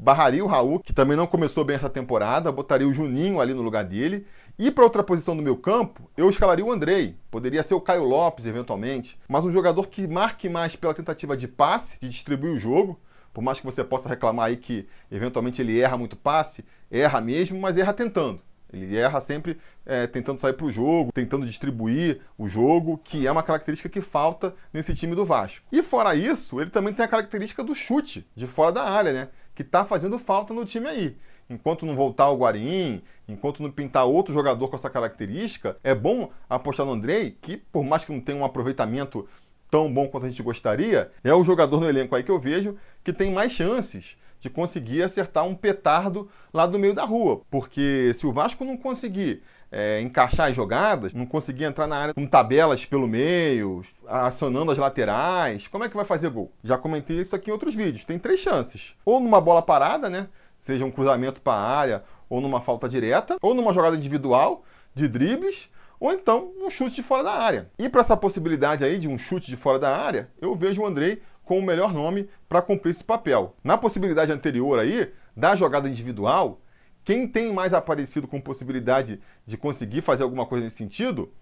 Barraria 0.00 0.42
o 0.42 0.48
Raul, 0.48 0.80
que 0.80 0.92
também 0.92 1.16
não 1.16 1.26
começou 1.26 1.64
bem 1.64 1.76
essa 1.76 1.90
temporada, 1.90 2.50
botaria 2.50 2.88
o 2.88 2.94
Juninho 2.94 3.40
ali 3.40 3.52
no 3.52 3.60
lugar 3.60 3.84
dele. 3.84 4.26
E 4.58 4.70
para 4.70 4.84
outra 4.84 5.02
posição 5.02 5.36
do 5.36 5.42
meu 5.42 5.56
campo, 5.56 6.10
eu 6.16 6.30
escalaria 6.30 6.64
o 6.64 6.72
Andrei. 6.72 7.16
Poderia 7.30 7.62
ser 7.62 7.74
o 7.74 7.80
Caio 7.80 8.02
Lopes, 8.02 8.46
eventualmente. 8.46 9.20
Mas 9.28 9.44
um 9.44 9.52
jogador 9.52 9.88
que 9.88 10.08
marque 10.08 10.48
mais 10.48 10.74
pela 10.74 10.94
tentativa 10.94 11.36
de 11.36 11.46
passe, 11.46 12.00
de 12.00 12.08
distribuir 12.08 12.54
o 12.54 12.58
jogo, 12.58 12.98
por 13.34 13.42
mais 13.42 13.60
que 13.60 13.66
você 13.66 13.84
possa 13.84 14.08
reclamar 14.08 14.46
aí 14.46 14.56
que 14.56 14.88
eventualmente 15.10 15.60
ele 15.60 15.78
erra 15.78 15.98
muito 15.98 16.16
passe, 16.16 16.64
erra 16.90 17.20
mesmo, 17.20 17.60
mas 17.60 17.76
erra 17.76 17.92
tentando. 17.92 18.40
Ele 18.72 18.96
erra 18.96 19.20
sempre 19.20 19.58
é, 19.84 20.06
tentando 20.06 20.40
sair 20.40 20.54
para 20.54 20.64
o 20.64 20.72
jogo, 20.72 21.12
tentando 21.12 21.44
distribuir 21.44 22.20
o 22.38 22.48
jogo, 22.48 22.98
que 23.04 23.26
é 23.26 23.30
uma 23.30 23.42
característica 23.42 23.88
que 23.88 24.00
falta 24.00 24.54
nesse 24.72 24.94
time 24.94 25.14
do 25.14 25.26
Vasco. 25.26 25.66
E 25.70 25.82
fora 25.82 26.14
isso, 26.14 26.60
ele 26.60 26.70
também 26.70 26.94
tem 26.94 27.04
a 27.04 27.08
característica 27.08 27.62
do 27.62 27.74
chute 27.74 28.26
de 28.34 28.46
fora 28.46 28.72
da 28.72 28.84
área, 28.84 29.12
né? 29.12 29.28
Que 29.54 29.62
está 29.62 29.84
fazendo 29.84 30.18
falta 30.18 30.54
no 30.54 30.64
time 30.64 30.88
aí. 30.88 31.16
Enquanto 31.48 31.84
não 31.84 31.94
voltar 31.94 32.30
o 32.30 32.36
Guarim, 32.36 33.02
enquanto 33.28 33.62
não 33.62 33.70
pintar 33.70 34.06
outro 34.06 34.32
jogador 34.32 34.68
com 34.68 34.76
essa 34.76 34.88
característica, 34.88 35.76
é 35.84 35.94
bom 35.94 36.30
apostar 36.48 36.86
no 36.86 36.92
Andrei, 36.92 37.36
que 37.40 37.56
por 37.56 37.84
mais 37.84 38.04
que 38.04 38.12
não 38.12 38.20
tenha 38.20 38.38
um 38.38 38.44
aproveitamento 38.44 39.28
tão 39.70 39.92
bom 39.92 40.08
quanto 40.08 40.26
a 40.26 40.28
gente 40.28 40.42
gostaria, 40.42 41.10
é 41.24 41.34
o 41.34 41.44
jogador 41.44 41.80
no 41.80 41.88
elenco 41.88 42.14
aí 42.14 42.22
que 42.22 42.30
eu 42.30 42.38
vejo 42.38 42.76
que 43.02 43.12
tem 43.12 43.30
mais 43.30 43.52
chances 43.52 44.16
de 44.38 44.50
conseguir 44.50 45.02
acertar 45.02 45.46
um 45.46 45.54
petardo 45.54 46.28
lá 46.52 46.66
do 46.66 46.78
meio 46.78 46.92
da 46.92 47.04
rua. 47.04 47.42
Porque 47.48 48.12
se 48.14 48.26
o 48.26 48.32
Vasco 48.32 48.64
não 48.64 48.76
conseguir 48.76 49.42
é, 49.72 50.02
encaixar 50.02 50.50
as 50.50 50.54
jogadas, 50.54 51.14
não 51.14 51.24
conseguir 51.24 51.64
entrar 51.64 51.86
na 51.86 51.96
área 51.96 52.14
com 52.14 52.26
tabelas 52.26 52.84
pelo 52.84 53.08
meio, 53.08 53.82
acionando 54.06 54.70
as 54.70 54.76
laterais, 54.76 55.66
como 55.66 55.82
é 55.82 55.88
que 55.88 55.96
vai 55.96 56.04
fazer 56.04 56.28
gol? 56.28 56.52
Já 56.62 56.76
comentei 56.76 57.18
isso 57.18 57.34
aqui 57.34 57.48
em 57.48 57.52
outros 57.52 57.74
vídeos. 57.74 58.04
Tem 58.04 58.18
três 58.18 58.38
chances. 58.40 58.94
Ou 59.02 59.18
numa 59.18 59.40
bola 59.40 59.62
parada, 59.62 60.10
né? 60.10 60.28
Seja 60.58 60.84
um 60.84 60.90
cruzamento 60.90 61.40
para 61.40 61.54
a 61.54 61.76
área, 61.78 62.04
ou 62.28 62.40
numa 62.40 62.60
falta 62.60 62.86
direta, 62.86 63.36
ou 63.40 63.54
numa 63.54 63.72
jogada 63.72 63.96
individual 63.96 64.62
de 64.94 65.08
dribles, 65.08 65.70
ou 65.98 66.12
então 66.12 66.52
um 66.60 66.68
chute 66.68 66.96
de 66.96 67.02
fora 67.02 67.24
da 67.24 67.32
área. 67.32 67.70
E 67.78 67.88
para 67.88 68.02
essa 68.02 68.16
possibilidade 68.16 68.84
aí 68.84 68.98
de 68.98 69.08
um 69.08 69.16
chute 69.16 69.46
de 69.46 69.56
fora 69.56 69.78
da 69.78 69.96
área, 69.96 70.28
eu 70.40 70.54
vejo 70.54 70.82
o 70.82 70.86
Andrei 70.86 71.22
com 71.44 71.58
o 71.58 71.62
melhor 71.62 71.92
nome 71.92 72.28
para 72.48 72.62
cumprir 72.62 72.90
esse 72.90 73.02
papel. 73.02 73.56
Na 73.64 73.78
possibilidade 73.78 74.30
anterior 74.30 74.78
aí, 74.78 75.12
da 75.34 75.56
jogada 75.56 75.88
individual, 75.88 76.60
quem 77.04 77.26
tem 77.26 77.52
mais 77.52 77.74
aparecido 77.74 78.28
com 78.28 78.40
possibilidade 78.40 79.20
de 79.46 79.56
conseguir 79.56 80.00
fazer 80.00 80.22
alguma 80.22 80.46
coisa 80.46 80.64
nesse 80.64 80.76
sentido 80.76 81.32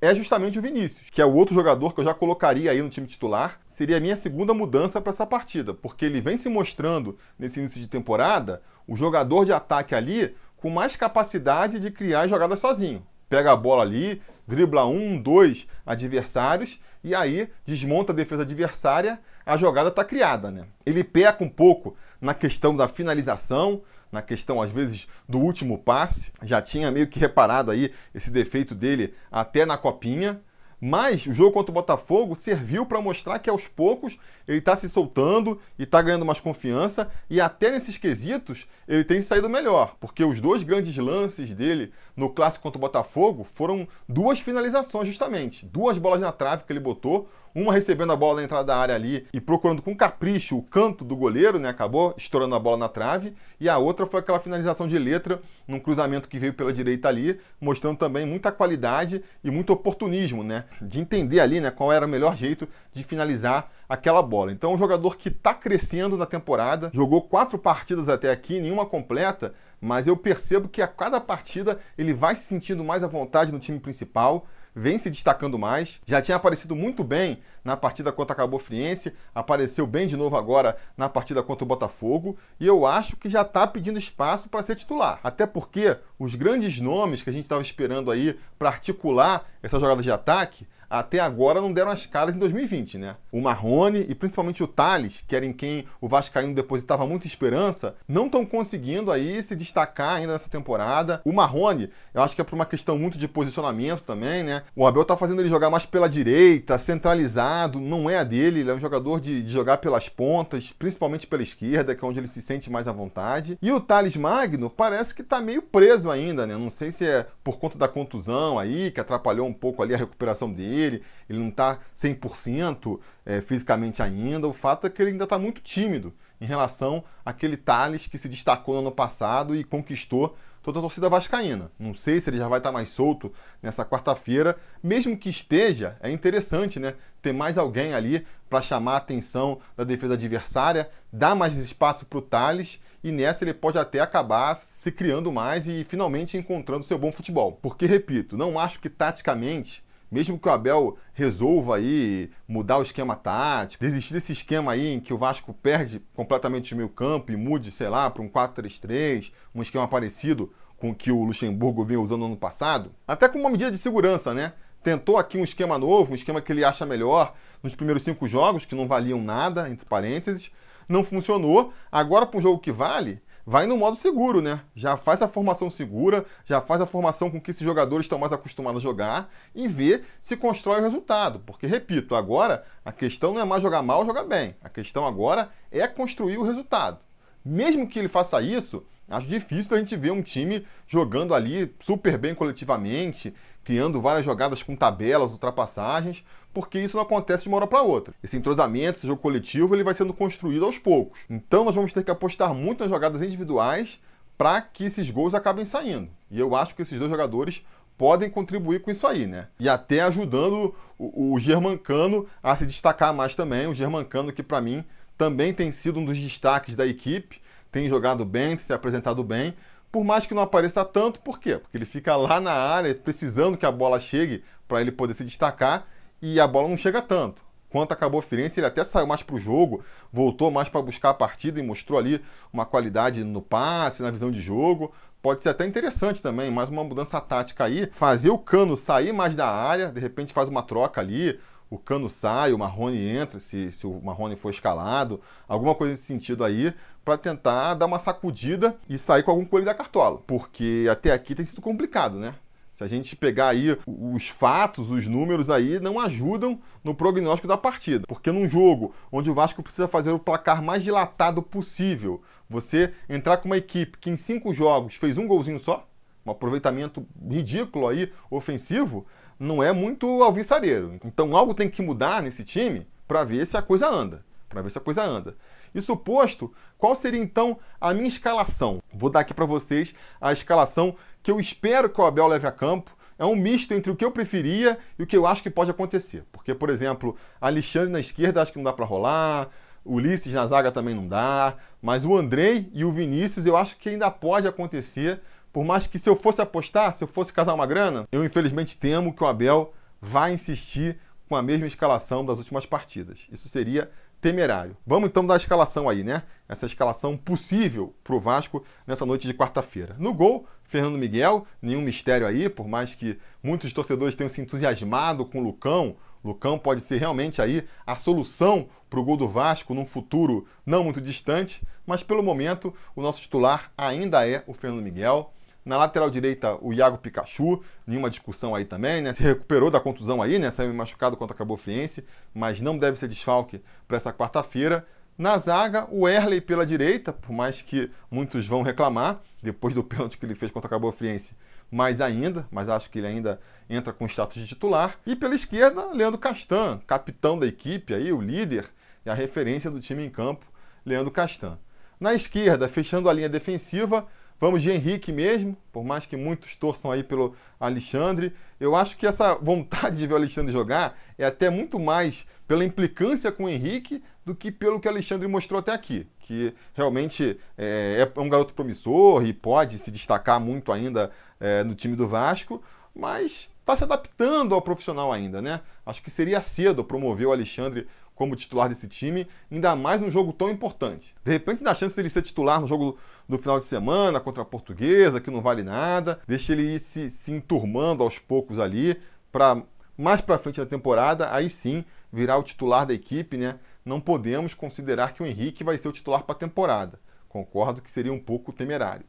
é 0.00 0.14
justamente 0.14 0.58
o 0.58 0.62
Vinícius, 0.62 1.10
que 1.10 1.20
é 1.20 1.24
o 1.24 1.34
outro 1.34 1.54
jogador 1.54 1.92
que 1.92 2.00
eu 2.00 2.04
já 2.04 2.14
colocaria 2.14 2.70
aí 2.70 2.80
no 2.80 2.88
time 2.88 3.06
titular. 3.06 3.60
Seria 3.66 3.96
a 3.96 4.00
minha 4.00 4.14
segunda 4.14 4.54
mudança 4.54 5.00
para 5.00 5.10
essa 5.10 5.26
partida, 5.26 5.74
porque 5.74 6.04
ele 6.04 6.20
vem 6.20 6.36
se 6.36 6.48
mostrando 6.48 7.18
nesse 7.38 7.58
início 7.58 7.80
de 7.80 7.88
temporada 7.88 8.62
o 8.86 8.96
jogador 8.96 9.44
de 9.44 9.52
ataque 9.52 9.94
ali 9.94 10.36
com 10.56 10.70
mais 10.70 10.94
capacidade 10.94 11.80
de 11.80 11.90
criar 11.90 12.28
jogadas 12.28 12.60
sozinho 12.60 13.04
pega 13.28 13.52
a 13.52 13.56
bola 13.56 13.82
ali, 13.82 14.22
dribla 14.46 14.86
um, 14.86 15.20
dois 15.20 15.68
adversários 15.84 16.80
e 17.04 17.14
aí 17.14 17.48
desmonta 17.64 18.12
a 18.12 18.14
defesa 18.16 18.42
adversária, 18.42 19.20
a 19.44 19.56
jogada 19.56 19.90
está 19.90 20.04
criada. 20.04 20.50
Né? 20.50 20.64
Ele 20.84 21.04
peca 21.04 21.44
um 21.44 21.48
pouco 21.48 21.96
na 22.20 22.34
questão 22.34 22.74
da 22.74 22.88
finalização, 22.88 23.82
na 24.10 24.22
questão 24.22 24.60
às 24.62 24.70
vezes 24.70 25.06
do 25.28 25.38
último 25.38 25.78
passe, 25.78 26.32
já 26.42 26.62
tinha 26.62 26.90
meio 26.90 27.06
que 27.08 27.18
reparado 27.18 27.70
aí 27.70 27.92
esse 28.14 28.30
defeito 28.30 28.74
dele 28.74 29.14
até 29.30 29.66
na 29.66 29.76
copinha, 29.76 30.40
Mas 30.80 31.26
o 31.26 31.32
jogo 31.32 31.52
contra 31.52 31.72
o 31.72 31.74
Botafogo 31.74 32.36
serviu 32.36 32.86
para 32.86 33.00
mostrar 33.00 33.38
que 33.40 33.50
aos 33.50 33.66
poucos 33.66 34.16
ele 34.46 34.58
está 34.58 34.76
se 34.76 34.88
soltando 34.88 35.60
e 35.78 35.82
está 35.82 36.00
ganhando 36.00 36.24
mais 36.24 36.40
confiança. 36.40 37.10
E 37.28 37.40
até 37.40 37.72
nesses 37.72 37.98
quesitos 37.98 38.66
ele 38.86 39.02
tem 39.02 39.20
saído 39.20 39.48
melhor, 39.48 39.96
porque 39.98 40.22
os 40.24 40.40
dois 40.40 40.62
grandes 40.62 40.96
lances 40.96 41.52
dele 41.52 41.92
no 42.16 42.30
clássico 42.30 42.62
contra 42.62 42.78
o 42.78 42.80
Botafogo 42.80 43.44
foram 43.54 43.88
duas 44.08 44.38
finalizações 44.38 45.08
justamente, 45.08 45.66
duas 45.66 45.98
bolas 45.98 46.20
na 46.20 46.30
trave 46.30 46.64
que 46.64 46.72
ele 46.72 46.80
botou, 46.80 47.28
uma 47.54 47.72
recebendo 47.72 48.12
a 48.12 48.16
bola 48.16 48.36
na 48.36 48.44
entrada 48.44 48.64
da 48.64 48.76
área 48.76 48.94
ali 48.94 49.26
e 49.32 49.40
procurando 49.40 49.82
com 49.82 49.96
capricho 49.96 50.56
o 50.56 50.62
canto 50.62 51.04
do 51.04 51.16
goleiro, 51.16 51.58
né? 51.58 51.68
Acabou 51.68 52.14
estourando 52.16 52.54
a 52.54 52.58
bola 52.58 52.76
na 52.76 52.88
trave. 52.88 53.34
E 53.60 53.68
a 53.68 53.78
outra 53.78 54.06
foi 54.06 54.20
aquela 54.20 54.40
finalização 54.40 54.86
de 54.86 54.98
letra 54.98 55.40
num 55.66 55.80
cruzamento 55.80 56.28
que 56.28 56.38
veio 56.38 56.54
pela 56.54 56.72
direita 56.72 57.08
ali, 57.08 57.40
mostrando 57.60 57.98
também 57.98 58.24
muita 58.24 58.52
qualidade 58.52 59.22
e 59.42 59.50
muito 59.50 59.72
oportunismo, 59.72 60.42
né? 60.42 60.64
De 60.80 61.00
entender 61.00 61.40
ali, 61.40 61.60
né, 61.60 61.70
qual 61.70 61.92
era 61.92 62.06
o 62.06 62.08
melhor 62.08 62.36
jeito 62.36 62.68
de 62.92 63.02
finalizar 63.04 63.70
aquela 63.88 64.22
bola. 64.22 64.52
Então, 64.52 64.72
um 64.72 64.78
jogador 64.78 65.16
que 65.16 65.28
está 65.28 65.54
crescendo 65.54 66.16
na 66.16 66.26
temporada, 66.26 66.90
jogou 66.92 67.22
quatro 67.22 67.58
partidas 67.58 68.08
até 68.08 68.30
aqui, 68.30 68.60
nenhuma 68.60 68.84
completa, 68.84 69.54
mas 69.80 70.06
eu 70.06 70.16
percebo 70.16 70.68
que 70.68 70.82
a 70.82 70.88
cada 70.88 71.20
partida 71.20 71.78
ele 71.96 72.12
vai 72.12 72.36
se 72.36 72.42
sentindo 72.42 72.84
mais 72.84 73.02
à 73.02 73.06
vontade 73.06 73.52
no 73.52 73.58
time 73.58 73.78
principal 73.78 74.46
vem 74.74 74.98
se 74.98 75.10
destacando 75.10 75.58
mais. 75.58 76.00
Já 76.06 76.20
tinha 76.22 76.36
aparecido 76.36 76.74
muito 76.74 77.02
bem 77.02 77.40
na 77.64 77.76
partida 77.76 78.12
contra 78.12 78.32
a 78.32 78.36
Cabo 78.36 78.58
Friense, 78.58 79.12
apareceu 79.34 79.86
bem 79.86 80.06
de 80.06 80.16
novo 80.16 80.36
agora 80.36 80.76
na 80.96 81.08
partida 81.08 81.42
contra 81.42 81.64
o 81.64 81.68
Botafogo, 81.68 82.36
e 82.58 82.66
eu 82.66 82.86
acho 82.86 83.16
que 83.16 83.28
já 83.28 83.42
está 83.42 83.66
pedindo 83.66 83.98
espaço 83.98 84.48
para 84.48 84.62
ser 84.62 84.76
titular. 84.76 85.20
Até 85.22 85.46
porque 85.46 85.96
os 86.18 86.34
grandes 86.34 86.80
nomes 86.80 87.22
que 87.22 87.30
a 87.30 87.32
gente 87.32 87.44
estava 87.44 87.62
esperando 87.62 88.10
aí 88.10 88.38
para 88.58 88.70
articular 88.70 89.46
essa 89.62 89.78
jogada 89.78 90.02
de 90.02 90.10
ataque 90.10 90.66
até 90.88 91.20
agora 91.20 91.60
não 91.60 91.72
deram 91.72 91.90
as 91.90 92.06
caras 92.06 92.34
em 92.34 92.38
2020, 92.38 92.98
né? 92.98 93.16
O 93.30 93.40
Marrone 93.40 94.06
e 94.08 94.14
principalmente 94.14 94.62
o 94.62 94.66
Thales, 94.66 95.22
que 95.26 95.36
era 95.36 95.44
em 95.44 95.52
quem 95.52 95.84
o 96.00 96.08
Vascaíno 96.08 96.54
depositava 96.54 97.06
muita 97.06 97.26
esperança, 97.26 97.94
não 98.06 98.26
estão 98.26 98.44
conseguindo 98.46 99.12
aí 99.12 99.42
se 99.42 99.54
destacar 99.54 100.16
ainda 100.16 100.32
nessa 100.32 100.48
temporada. 100.48 101.20
O 101.24 101.32
Marrone, 101.32 101.90
eu 102.14 102.22
acho 102.22 102.34
que 102.34 102.40
é 102.40 102.44
por 102.44 102.54
uma 102.54 102.64
questão 102.64 102.98
muito 102.98 103.18
de 103.18 103.28
posicionamento 103.28 104.02
também, 104.02 104.42
né? 104.42 104.62
O 104.74 104.86
Abel 104.86 105.04
tá 105.04 105.16
fazendo 105.16 105.42
ele 105.42 105.48
jogar 105.48 105.68
mais 105.68 105.84
pela 105.84 106.08
direita, 106.08 106.78
centralizado, 106.78 107.80
não 107.80 108.08
é 108.08 108.18
a 108.18 108.24
dele, 108.24 108.60
ele 108.60 108.70
é 108.70 108.74
um 108.74 108.80
jogador 108.80 109.20
de, 109.20 109.42
de 109.42 109.50
jogar 109.50 109.78
pelas 109.78 110.08
pontas, 110.08 110.72
principalmente 110.72 111.26
pela 111.26 111.42
esquerda, 111.42 111.94
que 111.94 112.04
é 112.04 112.08
onde 112.08 112.18
ele 112.18 112.28
se 112.28 112.40
sente 112.40 112.70
mais 112.70 112.88
à 112.88 112.92
vontade. 112.92 113.58
E 113.60 113.70
o 113.70 113.80
Thales 113.80 114.16
Magno 114.16 114.70
parece 114.70 115.14
que 115.14 115.22
tá 115.22 115.40
meio 115.40 115.60
preso 115.60 116.10
ainda, 116.10 116.46
né? 116.46 116.56
Não 116.56 116.70
sei 116.70 116.90
se 116.90 117.04
é 117.04 117.26
por 117.44 117.58
conta 117.58 117.76
da 117.76 117.88
contusão 117.88 118.58
aí, 118.58 118.90
que 118.90 119.00
atrapalhou 119.00 119.46
um 119.46 119.52
pouco 119.52 119.82
ali 119.82 119.94
a 119.94 119.98
recuperação 119.98 120.50
dele 120.50 120.77
dele, 120.78 121.02
ele 121.28 121.38
não 121.38 121.48
está 121.48 121.78
100% 121.96 123.00
é, 123.26 123.40
fisicamente 123.40 124.02
ainda. 124.02 124.46
O 124.46 124.52
fato 124.52 124.86
é 124.86 124.90
que 124.90 125.02
ele 125.02 125.10
ainda 125.10 125.24
está 125.24 125.38
muito 125.38 125.60
tímido 125.60 126.14
em 126.40 126.46
relação 126.46 127.02
àquele 127.24 127.56
Thales 127.56 128.06
que 128.06 128.16
se 128.16 128.28
destacou 128.28 128.74
no 128.74 128.80
ano 128.80 128.92
passado 128.92 129.56
e 129.56 129.64
conquistou 129.64 130.36
toda 130.62 130.78
a 130.78 130.82
torcida 130.82 131.08
vascaína. 131.08 131.70
Não 131.78 131.94
sei 131.94 132.20
se 132.20 132.30
ele 132.30 132.36
já 132.36 132.48
vai 132.48 132.58
estar 132.58 132.70
tá 132.70 132.72
mais 132.72 132.90
solto 132.90 133.32
nessa 133.62 133.84
quarta-feira. 133.84 134.56
Mesmo 134.82 135.16
que 135.16 135.28
esteja, 135.28 135.96
é 136.00 136.10
interessante 136.10 136.78
né, 136.78 136.94
ter 137.20 137.32
mais 137.32 137.58
alguém 137.58 137.94
ali 137.94 138.26
para 138.48 138.62
chamar 138.62 138.94
a 138.94 138.98
atenção 138.98 139.58
da 139.76 139.84
defesa 139.84 140.14
adversária, 140.14 140.90
dar 141.12 141.34
mais 141.34 141.54
espaço 141.56 142.06
para 142.06 142.18
o 142.18 142.22
Thales 142.22 142.80
e 143.02 143.12
nessa 143.12 143.44
ele 143.44 143.54
pode 143.54 143.78
até 143.78 144.00
acabar 144.00 144.54
se 144.54 144.90
criando 144.90 145.32
mais 145.32 145.66
e 145.66 145.84
finalmente 145.84 146.36
encontrando 146.36 146.84
seu 146.84 146.98
bom 146.98 147.12
futebol. 147.12 147.58
Porque, 147.62 147.86
repito, 147.86 148.36
não 148.36 148.58
acho 148.58 148.80
que 148.80 148.90
taticamente 148.90 149.84
mesmo 150.10 150.38
que 150.38 150.48
o 150.48 150.52
Abel 150.52 150.96
resolva 151.12 151.76
aí 151.76 152.30
mudar 152.46 152.78
o 152.78 152.82
esquema 152.82 153.14
tático, 153.16 153.84
desistir 153.84 154.14
desse 154.14 154.32
esquema 154.32 154.72
aí 154.72 154.94
em 154.94 155.00
que 155.00 155.12
o 155.12 155.18
Vasco 155.18 155.52
perde 155.54 156.00
completamente 156.14 156.74
o 156.74 156.76
meio 156.76 156.88
campo 156.88 157.32
e 157.32 157.36
mude, 157.36 157.70
sei 157.70 157.88
lá, 157.88 158.10
para 158.10 158.22
um 158.22 158.28
4-3-3, 158.28 159.32
um 159.54 159.62
esquema 159.62 159.86
parecido 159.86 160.52
com 160.76 160.90
o 160.90 160.94
que 160.94 161.10
o 161.10 161.24
Luxemburgo 161.24 161.84
vinha 161.84 162.00
usando 162.00 162.20
no 162.20 162.26
ano 162.26 162.36
passado, 162.36 162.92
até 163.06 163.28
com 163.28 163.38
uma 163.38 163.50
medida 163.50 163.70
de 163.70 163.78
segurança, 163.78 164.32
né? 164.32 164.52
Tentou 164.82 165.18
aqui 165.18 165.36
um 165.36 165.44
esquema 165.44 165.76
novo, 165.76 166.12
um 166.12 166.14
esquema 166.14 166.40
que 166.40 166.52
ele 166.52 166.64
acha 166.64 166.86
melhor 166.86 167.34
nos 167.62 167.74
primeiros 167.74 168.04
cinco 168.04 168.28
jogos, 168.28 168.64
que 168.64 168.76
não 168.76 168.86
valiam 168.86 169.20
nada, 169.20 169.68
entre 169.68 169.84
parênteses. 169.84 170.50
Não 170.88 171.04
funcionou. 171.04 171.72
Agora, 171.90 172.24
para 172.24 172.38
um 172.38 172.40
jogo 172.40 172.60
que 172.60 172.72
vale, 172.72 173.20
vai 173.48 173.66
no 173.66 173.78
modo 173.78 173.96
seguro, 173.96 174.42
né? 174.42 174.60
Já 174.74 174.98
faz 174.98 175.22
a 175.22 175.26
formação 175.26 175.70
segura, 175.70 176.26
já 176.44 176.60
faz 176.60 176.82
a 176.82 176.86
formação 176.86 177.30
com 177.30 177.40
que 177.40 177.50
esses 177.50 177.62
jogadores 177.62 178.04
estão 178.04 178.18
mais 178.18 178.30
acostumados 178.30 178.78
a 178.78 178.82
jogar 178.82 179.32
e 179.54 179.66
vê 179.66 180.02
se 180.20 180.36
constrói 180.36 180.80
o 180.80 180.82
resultado. 180.82 181.40
Porque, 181.40 181.66
repito, 181.66 182.14
agora 182.14 182.62
a 182.84 182.92
questão 182.92 183.32
não 183.32 183.40
é 183.40 183.44
mais 183.46 183.62
jogar 183.62 183.80
mal 183.80 184.00
ou 184.00 184.06
jogar 184.06 184.24
bem. 184.24 184.54
A 184.62 184.68
questão 184.68 185.06
agora 185.06 185.48
é 185.72 185.88
construir 185.88 186.36
o 186.36 186.42
resultado. 186.42 186.98
Mesmo 187.42 187.88
que 187.88 187.98
ele 187.98 188.06
faça 188.06 188.42
isso, 188.42 188.84
acho 189.08 189.26
difícil 189.26 189.74
a 189.74 189.80
gente 189.80 189.96
ver 189.96 190.10
um 190.10 190.20
time 190.20 190.66
jogando 190.86 191.34
ali 191.34 191.74
super 191.80 192.18
bem 192.18 192.34
coletivamente, 192.34 193.34
criando 193.68 194.00
várias 194.00 194.24
jogadas 194.24 194.62
com 194.62 194.74
tabelas, 194.74 195.30
ultrapassagens, 195.30 196.24
porque 196.54 196.80
isso 196.80 196.96
não 196.96 197.04
acontece 197.04 197.42
de 197.42 197.50
uma 197.50 197.58
hora 197.58 197.66
para 197.66 197.82
outra. 197.82 198.14
Esse 198.22 198.34
entrosamento, 198.34 198.96
esse 198.96 199.06
jogo 199.06 199.20
coletivo, 199.20 199.74
ele 199.74 199.84
vai 199.84 199.92
sendo 199.92 200.14
construído 200.14 200.64
aos 200.64 200.78
poucos. 200.78 201.20
Então 201.28 201.66
nós 201.66 201.74
vamos 201.74 201.92
ter 201.92 202.02
que 202.02 202.10
apostar 202.10 202.54
muito 202.54 202.80
nas 202.80 202.88
jogadas 202.88 203.20
individuais 203.20 204.00
para 204.38 204.62
que 204.62 204.86
esses 204.86 205.10
gols 205.10 205.34
acabem 205.34 205.66
saindo. 205.66 206.08
E 206.30 206.40
eu 206.40 206.56
acho 206.56 206.74
que 206.74 206.80
esses 206.80 206.98
dois 206.98 207.10
jogadores 207.10 207.62
podem 207.98 208.30
contribuir 208.30 208.80
com 208.80 208.90
isso 208.90 209.06
aí, 209.06 209.26
né? 209.26 209.48
E 209.60 209.68
até 209.68 210.00
ajudando 210.00 210.74
o, 210.96 211.34
o 211.34 211.38
Germancano 211.38 212.26
a 212.42 212.56
se 212.56 212.64
destacar 212.64 213.12
mais 213.12 213.34
também. 213.34 213.66
O 213.66 213.74
Germancano 213.74 214.32
que 214.32 214.42
para 214.42 214.62
mim 214.62 214.82
também 215.18 215.52
tem 215.52 215.70
sido 215.70 216.00
um 216.00 216.06
dos 216.06 216.16
destaques 216.16 216.74
da 216.74 216.86
equipe, 216.86 217.42
tem 217.70 217.86
jogado 217.86 218.24
bem, 218.24 218.56
tem 218.56 218.64
se 218.64 218.72
apresentado 218.72 219.22
bem, 219.22 219.54
por 219.90 220.04
mais 220.04 220.26
que 220.26 220.34
não 220.34 220.42
apareça 220.42 220.84
tanto, 220.84 221.20
por 221.20 221.38
quê? 221.38 221.58
Porque 221.58 221.76
ele 221.76 221.84
fica 221.84 222.14
lá 222.16 222.40
na 222.40 222.52
área 222.52 222.94
precisando 222.94 223.56
que 223.56 223.66
a 223.66 223.72
bola 223.72 223.98
chegue 223.98 224.44
para 224.66 224.80
ele 224.80 224.92
poder 224.92 225.14
se 225.14 225.24
destacar 225.24 225.86
e 226.20 226.38
a 226.38 226.46
bola 226.46 226.68
não 226.68 226.76
chega 226.76 227.00
tanto. 227.00 227.42
Quanto 227.70 227.92
acabou 227.92 228.20
a 228.20 228.22
Firenze, 228.22 228.58
ele 228.58 228.66
até 228.66 228.82
saiu 228.82 229.06
mais 229.06 229.22
para 229.22 229.36
o 229.36 229.38
jogo, 229.38 229.84
voltou 230.10 230.50
mais 230.50 230.68
para 230.68 230.80
buscar 230.80 231.10
a 231.10 231.14
partida 231.14 231.60
e 231.60 231.62
mostrou 231.62 231.98
ali 231.98 232.22
uma 232.50 232.64
qualidade 232.64 233.22
no 233.22 233.42
passe, 233.42 234.02
na 234.02 234.10
visão 234.10 234.30
de 234.30 234.40
jogo. 234.40 234.92
Pode 235.20 235.42
ser 235.42 235.50
até 235.50 235.66
interessante 235.66 236.22
também, 236.22 236.50
mais 236.50 236.68
uma 236.70 236.82
mudança 236.82 237.20
tática 237.20 237.64
aí, 237.64 237.88
fazer 237.92 238.30
o 238.30 238.38
Cano 238.38 238.76
sair 238.76 239.12
mais 239.12 239.36
da 239.36 239.48
área, 239.48 239.90
de 239.90 240.00
repente 240.00 240.32
faz 240.32 240.48
uma 240.48 240.62
troca 240.62 241.00
ali, 241.00 241.38
o 241.70 241.78
Cano 241.78 242.08
sai, 242.08 242.52
o 242.52 242.58
Marrone 242.58 242.98
entra, 242.98 243.40
se, 243.40 243.70
se 243.70 243.86
o 243.86 244.00
Marrone 244.02 244.36
for 244.36 244.50
escalado, 244.50 245.20
alguma 245.46 245.74
coisa 245.74 245.92
nesse 245.92 246.04
sentido 246.04 246.44
aí, 246.44 246.72
para 247.04 247.18
tentar 247.18 247.74
dar 247.74 247.86
uma 247.86 247.98
sacudida 247.98 248.76
e 248.88 248.98
sair 248.98 249.22
com 249.22 249.30
algum 249.30 249.44
coelho 249.44 249.66
da 249.66 249.74
cartola. 249.74 250.18
Porque 250.26 250.86
até 250.90 251.12
aqui 251.12 251.34
tem 251.34 251.44
sido 251.44 251.60
complicado, 251.60 252.18
né? 252.18 252.34
Se 252.74 252.84
a 252.84 252.86
gente 252.86 253.16
pegar 253.16 253.48
aí 253.48 253.76
os 253.84 254.28
fatos, 254.28 254.88
os 254.88 255.08
números 255.08 255.50
aí, 255.50 255.80
não 255.80 255.98
ajudam 255.98 256.60
no 256.84 256.94
prognóstico 256.94 257.48
da 257.48 257.56
partida. 257.56 258.06
Porque 258.06 258.30
num 258.30 258.48
jogo 258.48 258.94
onde 259.10 259.28
o 259.28 259.34
Vasco 259.34 259.64
precisa 259.64 259.88
fazer 259.88 260.12
o 260.12 260.18
placar 260.18 260.62
mais 260.62 260.84
dilatado 260.84 261.42
possível, 261.42 262.22
você 262.48 262.94
entrar 263.08 263.38
com 263.38 263.46
uma 263.46 263.56
equipe 263.56 263.98
que 263.98 264.08
em 264.08 264.16
cinco 264.16 264.54
jogos 264.54 264.94
fez 264.94 265.18
um 265.18 265.26
golzinho 265.26 265.58
só, 265.58 265.88
um 266.24 266.30
aproveitamento 266.30 267.04
ridículo 267.28 267.88
aí, 267.88 268.12
ofensivo, 268.30 269.06
não 269.38 269.62
é 269.62 269.72
muito 269.72 270.22
alvissareiro. 270.22 270.98
Então 271.04 271.36
algo 271.36 271.54
tem 271.54 271.68
que 271.68 271.82
mudar 271.82 272.22
nesse 272.22 272.44
time 272.44 272.86
para 273.06 273.24
ver 273.24 273.46
se 273.46 273.56
a 273.56 273.62
coisa 273.62 273.88
anda. 273.88 274.24
Para 274.48 274.62
ver 274.62 274.70
se 274.70 274.78
a 274.78 274.80
coisa 274.80 275.02
anda. 275.02 275.36
Isso 275.74 275.96
posto, 275.96 276.52
qual 276.76 276.94
seria 276.94 277.20
então 277.20 277.58
a 277.80 277.92
minha 277.92 278.08
escalação? 278.08 278.82
Vou 278.92 279.10
dar 279.10 279.20
aqui 279.20 279.34
para 279.34 279.44
vocês 279.44 279.94
a 280.20 280.32
escalação 280.32 280.96
que 281.22 281.30
eu 281.30 281.38
espero 281.38 281.90
que 281.90 282.00
o 282.00 282.04
Abel 282.04 282.26
leve 282.26 282.46
a 282.46 282.52
campo. 282.52 282.96
É 283.18 283.24
um 283.24 283.34
misto 283.34 283.72
entre 283.74 283.90
o 283.90 283.96
que 283.96 284.04
eu 284.04 284.12
preferia 284.12 284.78
e 284.98 285.02
o 285.02 285.06
que 285.06 285.16
eu 285.16 285.26
acho 285.26 285.42
que 285.42 285.50
pode 285.50 285.70
acontecer. 285.70 286.24
Porque, 286.32 286.54
por 286.54 286.70
exemplo, 286.70 287.16
Alexandre 287.40 287.90
na 287.90 288.00
esquerda 288.00 288.40
acho 288.40 288.52
que 288.52 288.58
não 288.58 288.64
dá 288.64 288.72
para 288.72 288.84
rolar, 288.84 289.50
Ulisses 289.84 290.34
na 290.34 290.46
zaga 290.46 290.70
também 290.70 290.94
não 290.94 291.08
dá, 291.08 291.54
mas 291.80 292.04
o 292.04 292.16
Andrei 292.16 292.70
e 292.72 292.84
o 292.84 292.92
Vinícius 292.92 293.46
eu 293.46 293.56
acho 293.56 293.76
que 293.76 293.88
ainda 293.88 294.10
pode 294.10 294.46
acontecer. 294.46 295.20
Por 295.52 295.64
mais 295.64 295.86
que 295.86 295.98
se 295.98 296.08
eu 296.08 296.16
fosse 296.16 296.40
apostar, 296.40 296.92
se 296.92 297.04
eu 297.04 297.08
fosse 297.08 297.32
casar 297.32 297.54
uma 297.54 297.66
grana, 297.66 298.06
eu 298.12 298.24
infelizmente 298.24 298.76
temo 298.76 299.12
que 299.12 299.22
o 299.22 299.26
Abel 299.26 299.72
vai 300.00 300.32
insistir 300.32 300.98
com 301.28 301.36
a 301.36 301.42
mesma 301.42 301.66
escalação 301.66 302.24
das 302.24 302.38
últimas 302.38 302.66
partidas. 302.66 303.26
Isso 303.30 303.48
seria 303.48 303.90
temerário. 304.20 304.76
Vamos 304.86 305.08
então 305.08 305.26
dar 305.26 305.34
a 305.34 305.36
escalação 305.36 305.88
aí, 305.88 306.02
né? 306.02 306.22
Essa 306.48 306.66
escalação 306.66 307.16
possível 307.16 307.94
para 308.02 308.14
o 308.14 308.20
Vasco 308.20 308.64
nessa 308.86 309.06
noite 309.06 309.26
de 309.26 309.34
quarta-feira. 309.34 309.94
No 309.98 310.12
gol, 310.12 310.46
Fernando 310.64 310.98
Miguel, 310.98 311.46
nenhum 311.62 311.80
mistério 311.80 312.26
aí, 312.26 312.48
por 312.48 312.66
mais 312.66 312.94
que 312.94 313.18
muitos 313.42 313.72
torcedores 313.72 314.16
tenham 314.16 314.28
se 314.28 314.40
entusiasmado 314.40 315.24
com 315.24 315.38
o 315.38 315.42
Lucão. 315.42 315.96
Lucão 316.24 316.58
pode 316.58 316.80
ser 316.80 316.98
realmente 316.98 317.40
aí 317.40 317.64
a 317.86 317.94
solução 317.94 318.68
para 318.90 318.98
o 318.98 319.04
gol 319.04 319.16
do 319.16 319.28
Vasco 319.28 319.72
num 319.72 319.86
futuro 319.86 320.46
não 320.66 320.82
muito 320.82 321.00
distante, 321.00 321.62
mas 321.86 322.02
pelo 322.02 322.22
momento 322.22 322.74
o 322.96 323.02
nosso 323.02 323.20
titular 323.20 323.70
ainda 323.78 324.26
é 324.26 324.42
o 324.46 324.52
Fernando 324.52 324.82
Miguel. 324.82 325.32
Na 325.68 325.76
lateral 325.76 326.08
direita, 326.08 326.56
o 326.62 326.72
Iago 326.72 326.96
Pikachu, 326.96 327.62
nenhuma 327.86 328.08
discussão 328.08 328.54
aí 328.54 328.64
também, 328.64 329.02
né? 329.02 329.12
Se 329.12 329.22
recuperou 329.22 329.70
da 329.70 329.78
contusão 329.78 330.22
aí, 330.22 330.38
né? 330.38 330.50
Saiu 330.50 330.72
machucado 330.72 331.14
contra 331.14 331.34
a 331.34 331.36
Cabo 331.36 331.58
Friense, 331.58 332.06
mas 332.32 332.62
não 332.62 332.78
deve 332.78 332.98
ser 332.98 333.06
desfalque 333.06 333.60
para 333.86 333.98
essa 333.98 334.10
quarta-feira. 334.10 334.86
Na 335.18 335.36
zaga, 335.36 335.86
o 335.90 336.08
Erley 336.08 336.40
pela 336.40 336.64
direita, 336.64 337.12
por 337.12 337.34
mais 337.34 337.60
que 337.60 337.90
muitos 338.10 338.46
vão 338.46 338.62
reclamar, 338.62 339.20
depois 339.42 339.74
do 339.74 339.84
pênalti 339.84 340.16
que 340.16 340.24
ele 340.24 340.34
fez 340.34 340.50
contra 340.50 340.68
a 340.68 340.70
Cabo 340.70 340.90
Friense, 340.90 341.36
mais 341.70 342.00
ainda, 342.00 342.48
mas 342.50 342.70
acho 342.70 342.88
que 342.88 342.98
ele 342.98 343.08
ainda 343.08 343.38
entra 343.68 343.92
com 343.92 344.06
status 344.06 344.40
de 344.40 344.48
titular. 344.48 344.98
E 345.04 345.14
pela 345.14 345.34
esquerda, 345.34 345.92
Leandro 345.92 346.18
Castan, 346.18 346.80
capitão 346.86 347.38
da 347.38 347.46
equipe 347.46 347.92
aí, 347.92 348.10
o 348.10 348.22
líder 348.22 348.70
e 349.04 349.10
a 349.10 349.14
referência 349.14 349.70
do 349.70 349.80
time 349.80 350.02
em 350.02 350.08
campo, 350.08 350.46
Leandro 350.86 351.10
Castan. 351.10 351.58
Na 352.00 352.14
esquerda, 352.14 352.68
fechando 352.68 353.10
a 353.10 353.12
linha 353.12 353.28
defensiva, 353.28 354.06
vamos 354.40 354.62
de 354.62 354.70
Henrique 354.70 355.12
mesmo, 355.12 355.56
por 355.72 355.84
mais 355.84 356.06
que 356.06 356.16
muitos 356.16 356.56
torçam 356.56 356.90
aí 356.90 357.02
pelo 357.02 357.34
Alexandre. 357.58 358.32
Eu 358.58 358.74
acho 358.74 358.96
que 358.96 359.06
essa 359.06 359.34
vontade 359.34 359.98
de 359.98 360.06
ver 360.06 360.14
o 360.14 360.16
Alexandre 360.16 360.52
jogar 360.52 360.98
é 361.16 361.24
até 361.24 361.50
muito 361.50 361.78
mais 361.78 362.26
pela 362.46 362.64
implicância 362.64 363.30
com 363.30 363.44
o 363.44 363.48
Henrique 363.48 364.02
do 364.24 364.34
que 364.34 364.50
pelo 364.50 364.80
que 364.80 364.88
o 364.88 364.90
Alexandre 364.90 365.26
mostrou 365.28 365.58
até 365.58 365.72
aqui, 365.72 366.06
que 366.20 366.54
realmente 366.74 367.38
é, 367.56 368.10
é 368.16 368.20
um 368.20 368.28
garoto 368.28 368.54
promissor 368.54 369.24
e 369.24 369.32
pode 369.32 369.78
se 369.78 369.90
destacar 369.90 370.40
muito 370.40 370.72
ainda 370.72 371.10
é, 371.40 371.62
no 371.64 371.74
time 371.74 371.96
do 371.96 372.08
Vasco, 372.08 372.62
mas 372.94 373.52
está 373.60 373.76
se 373.76 373.84
adaptando 373.84 374.54
ao 374.54 374.62
profissional 374.62 375.12
ainda, 375.12 375.40
né? 375.42 375.60
Acho 375.84 376.02
que 376.02 376.10
seria 376.10 376.40
cedo 376.40 376.82
promover 376.82 377.26
o 377.26 377.32
Alexandre 377.32 377.86
como 378.18 378.34
titular 378.34 378.68
desse 378.68 378.88
time, 378.88 379.28
ainda 379.48 379.76
mais 379.76 380.00
num 380.00 380.10
jogo 380.10 380.32
tão 380.32 380.50
importante. 380.50 381.14
De 381.24 381.30
repente 381.30 381.62
dá 381.62 381.72
chance 381.72 381.94
dele 381.94 382.10
ser 382.10 382.22
titular 382.22 382.60
no 382.60 382.66
jogo 382.66 382.98
do 383.28 383.38
final 383.38 383.60
de 383.60 383.64
semana 383.64 384.18
contra 384.18 384.42
a 384.42 384.44
Portuguesa, 384.44 385.20
que 385.20 385.30
não 385.30 385.40
vale 385.40 385.62
nada, 385.62 386.18
deixa 386.26 386.52
ele 386.52 386.74
ir 386.74 386.80
se, 386.80 387.08
se 387.08 387.30
enturmando 387.30 388.02
aos 388.02 388.18
poucos 388.18 388.58
ali, 388.58 389.00
para 389.30 389.62
mais 389.96 390.20
para 390.20 390.36
frente 390.36 390.58
da 390.58 390.66
temporada, 390.66 391.32
aí 391.32 391.48
sim 391.48 391.84
virar 392.12 392.38
o 392.38 392.42
titular 392.42 392.84
da 392.84 392.92
equipe, 392.92 393.36
né? 393.36 393.54
Não 393.84 394.00
podemos 394.00 394.52
considerar 394.52 395.14
que 395.14 395.22
o 395.22 395.26
Henrique 395.26 395.62
vai 395.62 395.78
ser 395.78 395.86
o 395.86 395.92
titular 395.92 396.24
para 396.24 396.34
a 396.34 396.38
temporada. 396.38 396.98
Concordo 397.28 397.80
que 397.80 397.90
seria 397.90 398.12
um 398.12 398.18
pouco 398.18 398.52
temerário. 398.52 399.06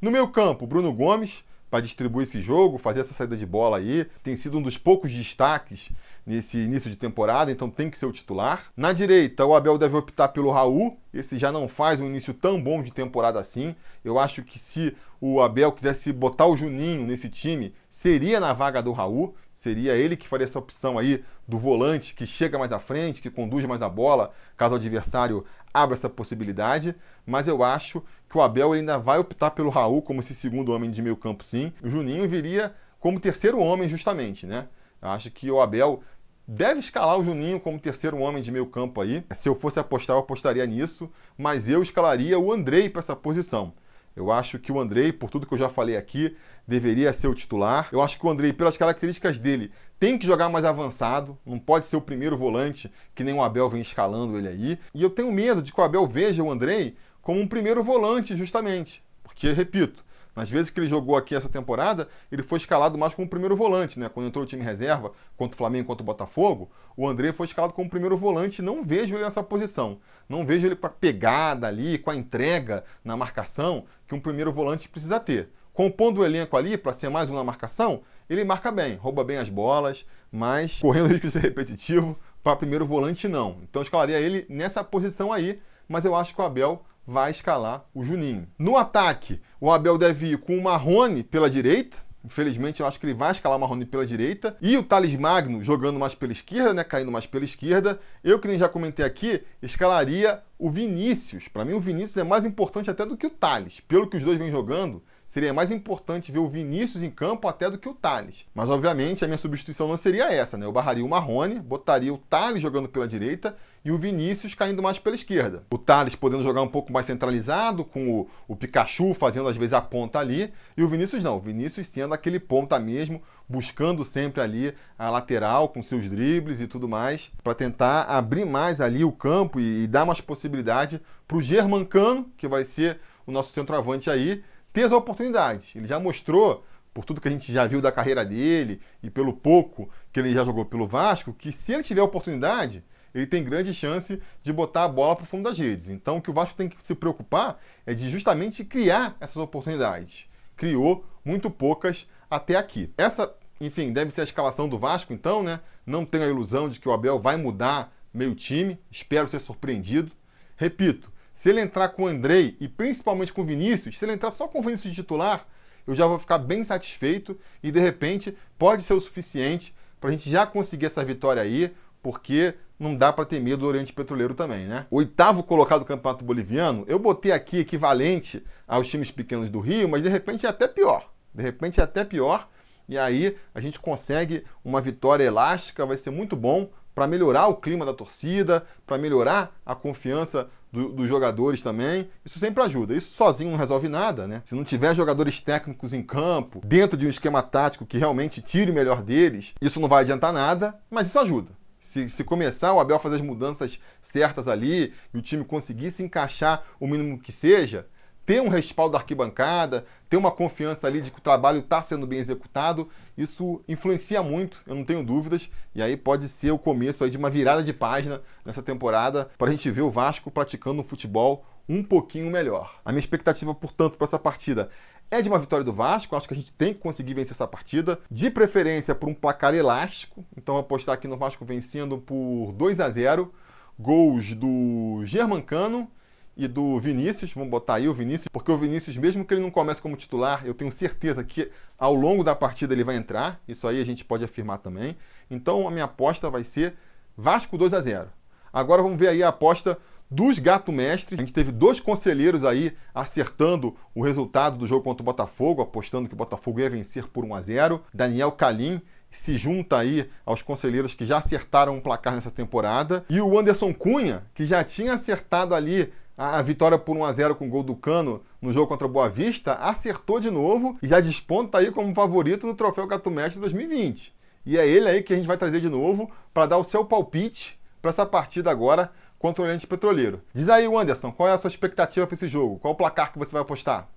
No 0.00 0.10
meio 0.10 0.28
campo, 0.28 0.66
Bruno 0.66 0.94
Gomes, 0.94 1.44
para 1.70 1.80
distribuir 1.80 2.26
esse 2.26 2.40
jogo, 2.40 2.78
fazer 2.78 3.00
essa 3.00 3.14
saída 3.14 3.36
de 3.36 3.46
bola 3.46 3.78
aí. 3.78 4.06
Tem 4.22 4.36
sido 4.36 4.58
um 4.58 4.62
dos 4.62 4.78
poucos 4.78 5.12
destaques 5.12 5.90
nesse 6.26 6.58
início 6.58 6.90
de 6.90 6.96
temporada, 6.96 7.52
então 7.52 7.70
tem 7.70 7.88
que 7.88 7.96
ser 7.96 8.06
o 8.06 8.12
titular. 8.12 8.72
Na 8.76 8.92
direita, 8.92 9.46
o 9.46 9.54
Abel 9.54 9.78
deve 9.78 9.96
optar 9.96 10.28
pelo 10.28 10.50
Raul. 10.50 10.98
Esse 11.14 11.38
já 11.38 11.52
não 11.52 11.68
faz 11.68 12.00
um 12.00 12.06
início 12.06 12.34
tão 12.34 12.60
bom 12.60 12.82
de 12.82 12.90
temporada 12.90 13.38
assim. 13.38 13.74
Eu 14.04 14.18
acho 14.18 14.42
que 14.42 14.58
se 14.58 14.96
o 15.20 15.40
Abel 15.40 15.72
quisesse 15.72 16.12
botar 16.12 16.46
o 16.46 16.56
Juninho 16.56 17.06
nesse 17.06 17.28
time, 17.28 17.72
seria 17.88 18.40
na 18.40 18.52
vaga 18.52 18.82
do 18.82 18.92
Raul. 18.92 19.34
Seria 19.66 19.96
ele 19.96 20.16
que 20.16 20.28
faria 20.28 20.44
essa 20.44 20.60
opção 20.60 20.96
aí 20.96 21.24
do 21.48 21.58
volante 21.58 22.14
que 22.14 22.24
chega 22.24 22.56
mais 22.56 22.70
à 22.70 22.78
frente, 22.78 23.20
que 23.20 23.28
conduz 23.28 23.64
mais 23.64 23.82
a 23.82 23.88
bola, 23.88 24.30
caso 24.56 24.74
o 24.74 24.76
adversário 24.76 25.44
abra 25.74 25.96
essa 25.96 26.08
possibilidade. 26.08 26.94
Mas 27.26 27.48
eu 27.48 27.64
acho 27.64 28.00
que 28.30 28.38
o 28.38 28.40
Abel 28.40 28.74
ainda 28.74 28.96
vai 28.96 29.18
optar 29.18 29.50
pelo 29.50 29.68
Raul 29.68 30.02
como 30.02 30.20
esse 30.20 30.36
segundo 30.36 30.72
homem 30.72 30.88
de 30.88 31.02
meio 31.02 31.16
campo, 31.16 31.42
sim. 31.42 31.72
O 31.82 31.90
Juninho 31.90 32.28
viria 32.28 32.76
como 33.00 33.18
terceiro 33.18 33.58
homem, 33.58 33.88
justamente, 33.88 34.46
né? 34.46 34.68
Eu 35.02 35.08
acho 35.08 35.32
que 35.32 35.50
o 35.50 35.60
Abel 35.60 36.00
deve 36.46 36.78
escalar 36.78 37.18
o 37.18 37.24
Juninho 37.24 37.58
como 37.58 37.80
terceiro 37.80 38.18
homem 38.18 38.40
de 38.40 38.52
meio 38.52 38.66
campo 38.66 39.00
aí. 39.00 39.24
Se 39.32 39.48
eu 39.48 39.56
fosse 39.56 39.80
apostar, 39.80 40.14
eu 40.14 40.20
apostaria 40.20 40.64
nisso, 40.64 41.10
mas 41.36 41.68
eu 41.68 41.82
escalaria 41.82 42.38
o 42.38 42.52
Andrei 42.52 42.88
para 42.88 43.00
essa 43.00 43.16
posição. 43.16 43.72
Eu 44.16 44.32
acho 44.32 44.58
que 44.58 44.72
o 44.72 44.80
Andrei, 44.80 45.12
por 45.12 45.28
tudo 45.28 45.46
que 45.46 45.52
eu 45.52 45.58
já 45.58 45.68
falei 45.68 45.94
aqui, 45.94 46.34
deveria 46.66 47.12
ser 47.12 47.28
o 47.28 47.34
titular. 47.34 47.90
Eu 47.92 48.00
acho 48.00 48.18
que 48.18 48.26
o 48.26 48.30
Andrei, 48.30 48.50
pelas 48.50 48.76
características 48.76 49.38
dele, 49.38 49.70
tem 50.00 50.18
que 50.18 50.26
jogar 50.26 50.48
mais 50.48 50.64
avançado, 50.64 51.38
não 51.44 51.58
pode 51.58 51.86
ser 51.86 51.96
o 51.96 52.00
primeiro 52.00 52.36
volante, 52.36 52.90
que 53.14 53.22
nem 53.22 53.34
o 53.34 53.42
Abel 53.42 53.68
vem 53.68 53.82
escalando 53.82 54.38
ele 54.38 54.48
aí. 54.48 54.78
E 54.94 55.02
eu 55.02 55.10
tenho 55.10 55.30
medo 55.30 55.60
de 55.60 55.70
que 55.70 55.78
o 55.78 55.84
Abel 55.84 56.06
veja 56.06 56.42
o 56.42 56.50
Andrei 56.50 56.96
como 57.20 57.40
um 57.40 57.46
primeiro 57.46 57.84
volante, 57.84 58.34
justamente. 58.34 59.04
Porque, 59.22 59.52
repito, 59.52 60.02
nas 60.36 60.50
vezes 60.50 60.68
que 60.68 60.78
ele 60.78 60.86
jogou 60.86 61.16
aqui 61.16 61.34
essa 61.34 61.48
temporada, 61.48 62.08
ele 62.30 62.42
foi 62.42 62.58
escalado 62.58 62.98
mais 62.98 63.14
como 63.14 63.26
primeiro 63.26 63.56
volante, 63.56 63.98
né? 63.98 64.10
Quando 64.10 64.26
entrou 64.26 64.44
o 64.44 64.46
time 64.46 64.62
reserva, 64.62 65.12
contra 65.34 65.54
o 65.54 65.58
Flamengo, 65.58 65.86
contra 65.86 66.02
o 66.02 66.06
Botafogo, 66.06 66.70
o 66.94 67.08
André 67.08 67.32
foi 67.32 67.46
escalado 67.46 67.72
como 67.72 67.88
primeiro 67.88 68.18
volante. 68.18 68.60
Não 68.60 68.84
vejo 68.84 69.16
ele 69.16 69.24
nessa 69.24 69.42
posição. 69.42 69.98
Não 70.28 70.44
vejo 70.44 70.66
ele 70.66 70.76
com 70.76 70.86
a 70.86 70.90
pegada 70.90 71.66
ali, 71.66 71.96
com 71.96 72.10
a 72.10 72.16
entrega 72.16 72.84
na 73.02 73.16
marcação 73.16 73.86
que 74.06 74.14
um 74.14 74.20
primeiro 74.20 74.52
volante 74.52 74.90
precisa 74.90 75.18
ter. 75.18 75.48
Compondo 75.72 76.20
o 76.20 76.24
elenco 76.24 76.56
ali 76.56 76.76
para 76.76 76.92
ser 76.92 77.08
mais 77.08 77.30
um 77.30 77.34
na 77.34 77.44
marcação, 77.44 78.02
ele 78.28 78.44
marca 78.44 78.70
bem, 78.70 78.96
rouba 78.96 79.24
bem 79.24 79.38
as 79.38 79.48
bolas, 79.48 80.06
mas 80.30 80.80
correndo 80.80 81.06
o 81.06 81.08
risco 81.12 81.26
de 81.26 81.32
ser 81.32 81.40
repetitivo, 81.40 82.18
para 82.42 82.56
primeiro 82.56 82.86
volante 82.86 83.26
não. 83.26 83.58
Então 83.62 83.80
eu 83.80 83.84
escalaria 83.84 84.20
ele 84.20 84.46
nessa 84.48 84.84
posição 84.84 85.32
aí, 85.32 85.60
mas 85.88 86.04
eu 86.04 86.14
acho 86.14 86.34
que 86.34 86.40
o 86.40 86.44
Abel 86.44 86.84
vai 87.06 87.30
escalar 87.30 87.84
o 87.94 88.04
Juninho. 88.04 88.48
No 88.58 88.76
ataque, 88.76 89.40
o 89.60 89.70
Abel 89.70 89.96
deve 89.96 90.32
ir 90.32 90.38
com 90.38 90.58
o 90.58 90.62
Marrone 90.62 91.22
pela 91.22 91.48
direita. 91.48 92.04
Infelizmente, 92.24 92.80
eu 92.80 92.86
acho 92.88 92.98
que 92.98 93.06
ele 93.06 93.14
vai 93.14 93.30
escalar 93.30 93.56
o 93.56 93.60
Marrone 93.60 93.86
pela 93.86 94.04
direita. 94.04 94.56
E 94.60 94.76
o 94.76 94.82
Thales 94.82 95.14
Magno 95.14 95.62
jogando 95.62 96.00
mais 96.00 96.12
pela 96.12 96.32
esquerda, 96.32 96.74
né? 96.74 96.82
Caindo 96.82 97.12
mais 97.12 97.24
pela 97.24 97.44
esquerda. 97.44 98.00
Eu, 98.24 98.40
que 98.40 98.48
nem 98.48 98.58
já 98.58 98.68
comentei 98.68 99.04
aqui, 99.04 99.44
escalaria 99.62 100.42
o 100.58 100.68
Vinícius. 100.68 101.46
Para 101.46 101.64
mim, 101.64 101.74
o 101.74 101.80
Vinícius 101.80 102.16
é 102.16 102.24
mais 102.24 102.44
importante 102.44 102.90
até 102.90 103.06
do 103.06 103.16
que 103.16 103.28
o 103.28 103.30
Thales. 103.30 103.78
Pelo 103.78 104.08
que 104.08 104.16
os 104.16 104.24
dois 104.24 104.38
vêm 104.38 104.50
jogando, 104.50 105.04
seria 105.24 105.54
mais 105.54 105.70
importante 105.70 106.32
ver 106.32 106.40
o 106.40 106.48
Vinícius 106.48 107.04
em 107.04 107.10
campo 107.10 107.46
até 107.46 107.70
do 107.70 107.78
que 107.78 107.88
o 107.88 107.94
Thales. 107.94 108.44
Mas, 108.52 108.68
obviamente, 108.68 109.24
a 109.24 109.28
minha 109.28 109.38
substituição 109.38 109.86
não 109.86 109.96
seria 109.96 110.24
essa, 110.24 110.56
né? 110.56 110.66
Eu 110.66 110.72
barraria 110.72 111.04
o 111.04 111.08
Marrone, 111.08 111.60
botaria 111.60 112.12
o 112.12 112.18
Thales 112.18 112.60
jogando 112.60 112.88
pela 112.88 113.06
direita 113.06 113.56
e 113.86 113.92
o 113.92 113.96
Vinícius 113.96 114.52
caindo 114.52 114.82
mais 114.82 114.98
pela 114.98 115.14
esquerda. 115.14 115.62
O 115.72 115.78
Thales 115.78 116.16
podendo 116.16 116.42
jogar 116.42 116.60
um 116.60 116.66
pouco 116.66 116.92
mais 116.92 117.06
centralizado, 117.06 117.84
com 117.84 118.10
o, 118.22 118.28
o 118.48 118.56
Pikachu 118.56 119.14
fazendo 119.14 119.48
às 119.48 119.56
vezes 119.56 119.74
a 119.74 119.80
ponta 119.80 120.18
ali, 120.18 120.52
e 120.76 120.82
o 120.82 120.88
Vinícius 120.88 121.22
não. 121.22 121.36
O 121.36 121.40
Vinícius 121.40 121.86
sendo 121.86 122.12
aquele 122.12 122.40
ponta 122.40 122.80
mesmo, 122.80 123.22
buscando 123.48 124.02
sempre 124.02 124.40
ali 124.40 124.74
a 124.98 125.08
lateral 125.08 125.68
com 125.68 125.84
seus 125.84 126.10
dribles 126.10 126.60
e 126.60 126.66
tudo 126.66 126.88
mais, 126.88 127.30
para 127.44 127.54
tentar 127.54 128.02
abrir 128.06 128.44
mais 128.44 128.80
ali 128.80 129.04
o 129.04 129.12
campo 129.12 129.60
e, 129.60 129.84
e 129.84 129.86
dar 129.86 130.04
mais 130.04 130.20
possibilidade 130.20 131.00
para 131.28 131.36
o 131.36 131.40
Germancano, 131.40 132.28
que 132.36 132.48
vai 132.48 132.64
ser 132.64 132.98
o 133.24 133.30
nosso 133.30 133.52
centroavante 133.52 134.10
aí, 134.10 134.42
ter 134.72 134.82
as 134.82 134.90
oportunidades. 134.90 135.76
Ele 135.76 135.86
já 135.86 136.00
mostrou, 136.00 136.64
por 136.92 137.04
tudo 137.04 137.20
que 137.20 137.28
a 137.28 137.30
gente 137.30 137.52
já 137.52 137.64
viu 137.68 137.80
da 137.80 137.92
carreira 137.92 138.24
dele 138.24 138.80
e 139.00 139.08
pelo 139.08 139.32
pouco 139.32 139.88
que 140.12 140.18
ele 140.18 140.34
já 140.34 140.42
jogou 140.42 140.64
pelo 140.64 140.88
Vasco, 140.88 141.32
que 141.32 141.52
se 141.52 141.72
ele 141.72 141.84
tiver 141.84 142.02
oportunidade, 142.02 142.82
ele 143.16 143.26
tem 143.26 143.42
grande 143.42 143.72
chance 143.72 144.20
de 144.42 144.52
botar 144.52 144.84
a 144.84 144.88
bola 144.88 145.16
para 145.16 145.24
o 145.24 145.26
fundo 145.26 145.44
das 145.44 145.58
redes. 145.58 145.88
Então, 145.88 146.18
o 146.18 146.22
que 146.22 146.30
o 146.30 146.34
Vasco 146.34 146.54
tem 146.54 146.68
que 146.68 146.76
se 146.86 146.94
preocupar 146.94 147.58
é 147.86 147.94
de 147.94 148.10
justamente 148.10 148.62
criar 148.62 149.16
essas 149.18 149.38
oportunidades. 149.38 150.26
Criou 150.54 151.02
muito 151.24 151.50
poucas 151.50 152.06
até 152.30 152.56
aqui. 152.56 152.92
Essa, 152.98 153.34
enfim, 153.58 153.90
deve 153.90 154.10
ser 154.10 154.20
a 154.20 154.24
escalação 154.24 154.68
do 154.68 154.78
Vasco, 154.78 155.14
então, 155.14 155.42
né? 155.42 155.60
Não 155.86 156.04
tenho 156.04 156.24
a 156.24 156.28
ilusão 156.28 156.68
de 156.68 156.78
que 156.78 156.88
o 156.88 156.92
Abel 156.92 157.18
vai 157.18 157.38
mudar 157.38 157.90
meio 158.12 158.34
time. 158.34 158.78
Espero 158.90 159.28
ser 159.28 159.40
surpreendido. 159.40 160.12
Repito, 160.54 161.10
se 161.32 161.48
ele 161.48 161.62
entrar 161.62 161.88
com 161.88 162.02
o 162.02 162.06
Andrei 162.06 162.54
e 162.60 162.68
principalmente 162.68 163.32
com 163.32 163.40
o 163.40 163.46
Vinícius, 163.46 163.98
se 163.98 164.04
ele 164.04 164.12
entrar 164.12 164.30
só 164.30 164.46
com 164.46 164.58
o 164.58 164.62
Vinícius 164.62 164.94
de 164.94 165.02
titular, 165.02 165.46
eu 165.86 165.94
já 165.94 166.06
vou 166.06 166.18
ficar 166.18 166.36
bem 166.36 166.62
satisfeito 166.64 167.38
e 167.62 167.72
de 167.72 167.80
repente 167.80 168.36
pode 168.58 168.82
ser 168.82 168.92
o 168.92 169.00
suficiente 169.00 169.74
para 170.00 170.10
a 170.10 170.12
gente 170.12 170.28
já 170.28 170.46
conseguir 170.46 170.86
essa 170.86 171.04
vitória 171.04 171.42
aí, 171.42 171.74
porque 172.06 172.54
não 172.78 172.94
dá 172.94 173.12
para 173.12 173.24
ter 173.24 173.40
medo 173.40 173.62
do 173.62 173.66
Oriente 173.66 173.92
Petroleiro 173.92 174.32
também, 174.32 174.64
né? 174.68 174.86
Oitavo 174.92 175.42
colocado 175.42 175.80
do 175.80 175.86
Campeonato 175.86 176.24
Boliviano, 176.24 176.84
eu 176.86 177.00
botei 177.00 177.32
aqui 177.32 177.58
equivalente 177.58 178.44
aos 178.64 178.86
times 178.86 179.10
pequenos 179.10 179.50
do 179.50 179.58
Rio, 179.58 179.88
mas 179.88 180.04
de 180.04 180.08
repente 180.08 180.46
é 180.46 180.48
até 180.48 180.68
pior. 180.68 181.10
De 181.34 181.42
repente 181.42 181.80
é 181.80 181.82
até 181.82 182.04
pior. 182.04 182.48
E 182.88 182.96
aí 182.96 183.36
a 183.52 183.60
gente 183.60 183.80
consegue 183.80 184.44
uma 184.64 184.80
vitória 184.80 185.24
elástica, 185.24 185.84
vai 185.84 185.96
ser 185.96 186.10
muito 186.10 186.36
bom 186.36 186.70
para 186.94 187.08
melhorar 187.08 187.48
o 187.48 187.56
clima 187.56 187.84
da 187.84 187.92
torcida, 187.92 188.64
para 188.86 188.96
melhorar 188.96 189.58
a 189.66 189.74
confiança 189.74 190.48
do, 190.72 190.92
dos 190.92 191.08
jogadores 191.08 191.60
também. 191.60 192.08
Isso 192.24 192.38
sempre 192.38 192.62
ajuda. 192.62 192.94
Isso 192.94 193.10
sozinho 193.10 193.50
não 193.50 193.58
resolve 193.58 193.88
nada, 193.88 194.28
né? 194.28 194.42
Se 194.44 194.54
não 194.54 194.62
tiver 194.62 194.94
jogadores 194.94 195.40
técnicos 195.40 195.92
em 195.92 196.04
campo, 196.04 196.60
dentro 196.64 196.96
de 196.96 197.04
um 197.04 197.10
esquema 197.10 197.42
tático 197.42 197.84
que 197.84 197.98
realmente 197.98 198.40
tire 198.40 198.70
o 198.70 198.74
melhor 198.74 199.02
deles, 199.02 199.54
isso 199.60 199.80
não 199.80 199.88
vai 199.88 200.04
adiantar 200.04 200.32
nada, 200.32 200.78
mas 200.88 201.08
isso 201.08 201.18
ajuda. 201.18 201.50
Se, 201.96 202.10
se, 202.10 202.24
começar 202.24 202.74
o 202.74 202.78
Abel 202.78 202.98
fazer 202.98 203.16
as 203.16 203.22
mudanças 203.22 203.80
certas 204.02 204.46
ali 204.46 204.92
e 205.14 205.18
o 205.18 205.22
time 205.22 205.42
conseguir 205.42 205.90
se 205.90 206.02
encaixar 206.02 206.62
o 206.78 206.86
mínimo 206.86 207.18
que 207.18 207.32
seja, 207.32 207.86
ter 208.26 208.42
um 208.42 208.48
respaldo 208.48 208.92
da 208.92 208.98
arquibancada, 208.98 209.86
ter 210.10 210.18
uma 210.18 210.30
confiança 210.30 210.86
ali 210.86 211.00
de 211.00 211.10
que 211.10 211.18
o 211.18 211.22
trabalho 211.22 211.60
está 211.60 211.80
sendo 211.80 212.06
bem 212.06 212.18
executado, 212.18 212.90
isso 213.16 213.62
influencia 213.66 214.22
muito, 214.22 214.60
eu 214.66 214.74
não 214.74 214.84
tenho 214.84 215.02
dúvidas, 215.02 215.48
e 215.74 215.80
aí 215.80 215.96
pode 215.96 216.28
ser 216.28 216.50
o 216.50 216.58
começo 216.58 217.02
aí 217.02 217.08
de 217.08 217.16
uma 217.16 217.30
virada 217.30 217.62
de 217.62 217.72
página 217.72 218.20
nessa 218.44 218.62
temporada 218.62 219.30
para 219.38 219.48
a 219.48 219.50
gente 219.50 219.70
ver 219.70 219.80
o 219.80 219.90
Vasco 219.90 220.30
praticando 220.30 220.82
um 220.82 220.84
futebol 220.84 221.46
um 221.66 221.82
pouquinho 221.82 222.30
melhor. 222.30 222.78
A 222.84 222.92
minha 222.92 223.00
expectativa, 223.00 223.54
portanto, 223.54 223.96
para 223.96 224.06
essa 224.06 224.18
partida 224.18 224.68
é 225.10 225.22
de 225.22 225.28
uma 225.28 225.38
vitória 225.38 225.64
do 225.64 225.72
Vasco. 225.72 226.16
Acho 226.16 226.26
que 226.26 226.34
a 226.34 226.36
gente 226.36 226.52
tem 226.52 226.72
que 226.74 226.80
conseguir 226.80 227.14
vencer 227.14 227.32
essa 227.32 227.46
partida. 227.46 227.98
De 228.10 228.30
preferência 228.30 228.94
por 228.94 229.08
um 229.08 229.14
placar 229.14 229.54
elástico. 229.54 230.24
Então 230.36 230.56
apostar 230.56 230.94
aqui 230.94 231.08
no 231.08 231.16
Vasco 231.16 231.44
vencendo 231.44 231.98
por 231.98 232.52
2 232.52 232.80
a 232.80 232.90
0 232.90 233.32
Gols 233.78 234.32
do 234.32 235.02
Germancano 235.04 235.90
e 236.36 236.48
do 236.48 236.78
Vinícius. 236.80 237.32
Vamos 237.32 237.50
botar 237.50 237.74
aí 237.74 237.88
o 237.88 237.94
Vinícius, 237.94 238.28
porque 238.28 238.50
o 238.50 238.58
Vinícius, 238.58 238.96
mesmo 238.96 239.24
que 239.24 239.34
ele 239.34 239.42
não 239.42 239.50
comece 239.50 239.80
como 239.82 239.96
titular, 239.96 240.46
eu 240.46 240.54
tenho 240.54 240.72
certeza 240.72 241.22
que 241.22 241.50
ao 241.78 241.94
longo 241.94 242.24
da 242.24 242.34
partida 242.34 242.74
ele 242.74 242.84
vai 242.84 242.96
entrar. 242.96 243.40
Isso 243.46 243.66
aí 243.66 243.80
a 243.80 243.84
gente 243.84 244.04
pode 244.04 244.24
afirmar 244.24 244.58
também. 244.58 244.96
Então 245.30 245.68
a 245.68 245.70
minha 245.70 245.84
aposta 245.84 246.30
vai 246.30 246.44
ser 246.44 246.74
Vasco 247.16 247.56
2 247.56 247.72
a 247.72 247.80
0 247.80 248.08
Agora 248.52 248.82
vamos 248.82 248.98
ver 248.98 249.08
aí 249.08 249.22
a 249.22 249.28
aposta 249.28 249.78
dos 250.10 250.38
Gato 250.38 250.72
Mestres. 250.72 251.18
A 251.18 251.22
gente 251.22 251.32
teve 251.32 251.52
dois 251.52 251.80
conselheiros 251.80 252.44
aí 252.44 252.76
acertando 252.94 253.76
o 253.94 254.02
resultado 254.02 254.56
do 254.56 254.66
jogo 254.66 254.84
contra 254.84 255.02
o 255.02 255.04
Botafogo, 255.04 255.62
apostando 255.62 256.08
que 256.08 256.14
o 256.14 256.18
Botafogo 256.18 256.60
ia 256.60 256.70
vencer 256.70 257.06
por 257.08 257.24
1 257.24 257.34
a 257.34 257.40
0. 257.40 257.82
Daniel 257.92 258.32
Calim 258.32 258.80
se 259.10 259.36
junta 259.36 259.78
aí 259.78 260.10
aos 260.24 260.42
conselheiros 260.42 260.94
que 260.94 261.04
já 261.04 261.18
acertaram 261.18 261.76
um 261.76 261.80
placar 261.80 262.14
nessa 262.14 262.30
temporada. 262.30 263.04
E 263.08 263.20
o 263.20 263.38
Anderson 263.38 263.72
Cunha, 263.72 264.24
que 264.34 264.44
já 264.44 264.62
tinha 264.62 264.92
acertado 264.92 265.54
ali 265.54 265.92
a 266.16 266.40
vitória 266.40 266.78
por 266.78 266.96
1 266.96 267.04
a 267.04 267.12
0 267.12 267.34
com 267.34 267.46
o 267.46 267.50
gol 267.50 267.62
do 267.62 267.76
Cano 267.76 268.22
no 268.40 268.52
jogo 268.52 268.68
contra 268.68 268.86
o 268.86 268.90
Boa 268.90 269.08
Vista, 269.08 269.54
acertou 269.54 270.18
de 270.18 270.30
novo 270.30 270.78
e 270.82 270.88
já 270.88 270.98
desponta 271.00 271.58
aí 271.58 271.70
como 271.70 271.94
favorito 271.94 272.46
no 272.46 272.54
Troféu 272.54 272.86
Gato 272.86 273.10
Mestre 273.10 273.40
2020. 273.40 274.14
E 274.44 274.56
é 274.56 274.66
ele 274.66 274.88
aí 274.88 275.02
que 275.02 275.12
a 275.12 275.16
gente 275.16 275.26
vai 275.26 275.36
trazer 275.36 275.60
de 275.60 275.68
novo 275.68 276.10
para 276.32 276.46
dar 276.46 276.58
o 276.58 276.64
seu 276.64 276.84
palpite 276.84 277.58
para 277.82 277.90
essa 277.90 278.06
partida 278.06 278.50
agora 278.50 278.90
contra 279.18 279.42
o 279.42 279.46
Oriente 279.46 279.66
Petroleiro. 279.66 280.22
Diz 280.34 280.48
aí, 280.48 280.66
Anderson, 280.66 281.12
qual 281.12 281.28
é 281.28 281.32
a 281.32 281.38
sua 281.38 281.48
expectativa 281.48 282.06
para 282.06 282.14
esse 282.14 282.28
jogo? 282.28 282.58
Qual 282.58 282.74
o 282.74 282.76
placar 282.76 283.12
que 283.12 283.18
você 283.18 283.32
vai 283.32 283.42
apostar? 283.42 283.88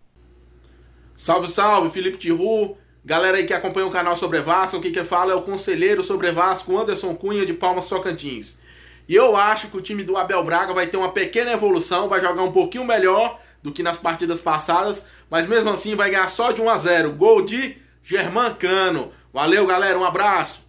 Salve, 1.17 1.49
salve, 1.49 1.89
Felipe 1.89 2.17
Tiru. 2.17 2.77
Galera 3.03 3.37
aí 3.37 3.45
que 3.45 3.53
acompanha 3.53 3.87
o 3.87 3.91
canal 3.91 4.15
Sobre 4.15 4.41
Vasco, 4.41 4.77
o 4.77 4.81
que 4.81 4.91
que 4.91 5.03
fala 5.03 5.31
é 5.31 5.35
o 5.35 5.41
conselheiro 5.41 6.03
Sobre 6.03 6.31
Vasco, 6.31 6.77
Anderson 6.77 7.15
Cunha 7.15 7.45
de 7.45 7.53
Palmas 7.53 7.87
Tocantins. 7.87 8.57
E 9.07 9.15
eu 9.15 9.35
acho 9.35 9.69
que 9.69 9.77
o 9.77 9.81
time 9.81 10.03
do 10.03 10.15
Abel 10.15 10.43
Braga 10.43 10.73
vai 10.73 10.87
ter 10.87 10.97
uma 10.97 11.11
pequena 11.11 11.51
evolução, 11.51 12.07
vai 12.07 12.21
jogar 12.21 12.43
um 12.43 12.51
pouquinho 12.51 12.85
melhor 12.85 13.39
do 13.63 13.71
que 13.71 13.81
nas 13.81 13.97
partidas 13.97 14.39
passadas, 14.39 15.07
mas 15.29 15.47
mesmo 15.47 15.69
assim 15.69 15.95
vai 15.95 16.11
ganhar 16.11 16.27
só 16.27 16.51
de 16.51 16.61
1 16.61 16.69
a 16.69 16.77
0. 16.77 17.11
Gol 17.13 17.43
de 17.43 17.77
Germán 18.03 18.53
Cano. 18.53 19.11
Valeu, 19.33 19.65
galera, 19.65 19.97
um 19.97 20.05
abraço. 20.05 20.65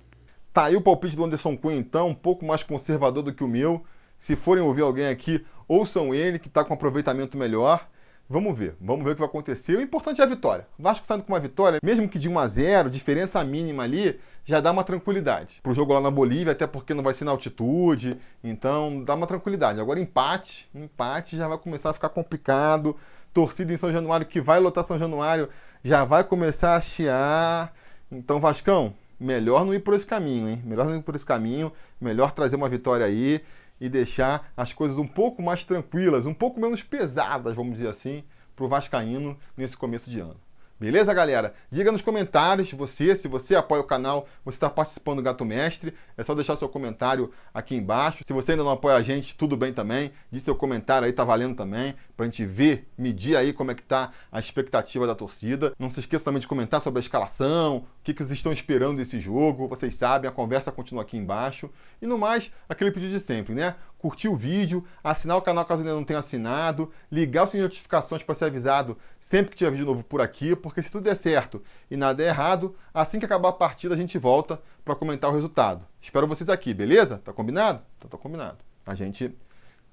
Tá 0.52 0.64
aí 0.64 0.76
o 0.76 0.80
palpite 0.80 1.16
do 1.16 1.24
Anderson 1.24 1.56
Cunha, 1.56 1.78
então, 1.78 2.08
um 2.08 2.14
pouco 2.14 2.44
mais 2.44 2.62
conservador 2.62 3.22
do 3.22 3.32
que 3.32 3.44
o 3.44 3.48
meu. 3.48 3.84
Se 4.20 4.36
forem 4.36 4.62
ouvir 4.62 4.82
alguém 4.82 5.08
aqui, 5.08 5.46
ouçam 5.66 6.14
ele, 6.14 6.38
que 6.38 6.48
está 6.48 6.62
com 6.62 6.74
aproveitamento 6.74 7.38
melhor. 7.38 7.88
Vamos 8.28 8.56
ver, 8.56 8.76
vamos 8.78 9.02
ver 9.02 9.12
o 9.12 9.14
que 9.14 9.20
vai 9.20 9.28
acontecer. 9.28 9.78
O 9.78 9.80
importante 9.80 10.20
é 10.20 10.24
a 10.24 10.26
vitória. 10.26 10.68
O 10.78 10.82
Vasco 10.82 11.06
saindo 11.06 11.24
com 11.24 11.32
uma 11.32 11.40
vitória, 11.40 11.80
mesmo 11.82 12.06
que 12.06 12.18
de 12.18 12.28
1 12.28 12.38
a 12.38 12.46
0, 12.46 12.90
diferença 12.90 13.42
mínima 13.42 13.82
ali, 13.82 14.20
já 14.44 14.60
dá 14.60 14.72
uma 14.72 14.84
tranquilidade. 14.84 15.60
Pro 15.62 15.72
jogo 15.72 15.94
lá 15.94 16.02
na 16.02 16.10
Bolívia, 16.10 16.52
até 16.52 16.66
porque 16.66 16.92
não 16.92 17.02
vai 17.02 17.14
ser 17.14 17.24
na 17.24 17.30
altitude, 17.30 18.18
então 18.44 19.02
dá 19.02 19.14
uma 19.14 19.26
tranquilidade. 19.26 19.80
Agora 19.80 19.98
empate, 19.98 20.68
empate 20.74 21.38
já 21.38 21.48
vai 21.48 21.56
começar 21.56 21.88
a 21.88 21.94
ficar 21.94 22.10
complicado. 22.10 22.94
Torcida 23.32 23.72
em 23.72 23.78
São 23.78 23.90
Januário 23.90 24.26
que 24.26 24.40
vai 24.40 24.60
lotar 24.60 24.84
São 24.84 24.98
Januário 24.98 25.48
já 25.82 26.04
vai 26.04 26.24
começar 26.24 26.76
a 26.76 26.80
chiar. 26.82 27.72
Então, 28.12 28.38
Vascão, 28.38 28.92
melhor 29.18 29.64
não 29.64 29.72
ir 29.72 29.80
por 29.80 29.94
esse 29.94 30.06
caminho, 30.06 30.46
hein? 30.46 30.62
Melhor 30.62 30.84
não 30.84 30.96
ir 30.96 31.02
por 31.02 31.14
esse 31.14 31.24
caminho, 31.24 31.72
melhor 31.98 32.32
trazer 32.32 32.56
uma 32.56 32.68
vitória 32.68 33.06
aí 33.06 33.42
e 33.80 33.88
deixar 33.88 34.52
as 34.56 34.72
coisas 34.72 34.98
um 34.98 35.06
pouco 35.06 35.42
mais 35.42 35.64
tranquilas, 35.64 36.26
um 36.26 36.34
pouco 36.34 36.60
menos 36.60 36.82
pesadas, 36.82 37.54
vamos 37.54 37.74
dizer 37.74 37.88
assim, 37.88 38.22
para 38.54 38.64
o 38.64 38.68
Vascaíno 38.68 39.38
nesse 39.56 39.76
começo 39.76 40.10
de 40.10 40.20
ano. 40.20 40.36
Beleza, 40.80 41.12
galera? 41.12 41.52
Diga 41.70 41.92
nos 41.92 42.00
comentários, 42.00 42.72
você, 42.72 43.14
se 43.14 43.28
você 43.28 43.54
apoia 43.54 43.82
o 43.82 43.84
canal, 43.84 44.26
você 44.42 44.56
está 44.56 44.70
participando 44.70 45.16
do 45.16 45.22
Gato 45.22 45.44
Mestre, 45.44 45.92
é 46.16 46.22
só 46.22 46.34
deixar 46.34 46.56
seu 46.56 46.70
comentário 46.70 47.30
aqui 47.52 47.74
embaixo. 47.74 48.24
Se 48.26 48.32
você 48.32 48.52
ainda 48.52 48.64
não 48.64 48.70
apoia 48.70 48.96
a 48.96 49.02
gente, 49.02 49.36
tudo 49.36 49.58
bem 49.58 49.74
também, 49.74 50.10
diz 50.32 50.42
seu 50.42 50.54
comentário 50.54 51.04
aí, 51.04 51.12
tá 51.12 51.22
valendo 51.22 51.54
também, 51.54 51.94
pra 52.16 52.24
gente 52.24 52.46
ver, 52.46 52.88
medir 52.96 53.36
aí 53.36 53.52
como 53.52 53.70
é 53.70 53.74
que 53.74 53.82
tá 53.82 54.10
a 54.32 54.38
expectativa 54.38 55.06
da 55.06 55.14
torcida. 55.14 55.74
Não 55.78 55.90
se 55.90 56.00
esqueça 56.00 56.24
também 56.24 56.40
de 56.40 56.48
comentar 56.48 56.80
sobre 56.80 56.98
a 56.98 57.02
escalação, 57.02 57.76
o 57.76 57.84
que, 58.02 58.14
que 58.14 58.24
vocês 58.24 58.38
estão 58.38 58.50
esperando 58.50 58.96
desse 58.96 59.20
jogo, 59.20 59.68
vocês 59.68 59.94
sabem, 59.94 60.30
a 60.30 60.32
conversa 60.32 60.72
continua 60.72 61.02
aqui 61.02 61.18
embaixo. 61.18 61.68
E 62.00 62.06
no 62.06 62.16
mais, 62.16 62.50
aquele 62.66 62.90
pedido 62.90 63.12
de 63.12 63.20
sempre, 63.20 63.54
né? 63.54 63.74
Curtir 64.00 64.28
o 64.28 64.36
vídeo, 64.36 64.84
assinar 65.04 65.36
o 65.36 65.42
canal 65.42 65.64
caso 65.64 65.82
ainda 65.82 65.94
não 65.94 66.04
tenha 66.04 66.18
assinado, 66.18 66.90
ligar 67.12 67.44
o 67.44 67.46
sininho 67.46 67.68
de 67.68 67.74
notificações 67.74 68.22
para 68.22 68.34
ser 68.34 68.46
avisado 68.46 68.96
sempre 69.20 69.50
que 69.50 69.56
tiver 69.56 69.70
vídeo 69.70 69.84
novo 69.84 70.02
por 70.02 70.22
aqui, 70.22 70.56
porque 70.56 70.82
se 70.82 70.90
tudo 70.90 71.04
der 71.04 71.14
certo 71.14 71.62
e 71.90 71.96
nada 71.96 72.14
der 72.14 72.28
errado, 72.28 72.74
assim 72.94 73.18
que 73.18 73.26
acabar 73.26 73.50
a 73.50 73.52
partida 73.52 73.94
a 73.94 73.96
gente 73.96 74.18
volta 74.18 74.60
para 74.84 74.96
comentar 74.96 75.30
o 75.30 75.34
resultado. 75.34 75.84
Espero 76.00 76.26
vocês 76.26 76.48
aqui, 76.48 76.72
beleza? 76.72 77.20
Tá 77.22 77.32
combinado? 77.32 77.82
Então 77.98 78.08
tá 78.08 78.16
combinado. 78.16 78.58
A 78.86 78.94
gente 78.94 79.36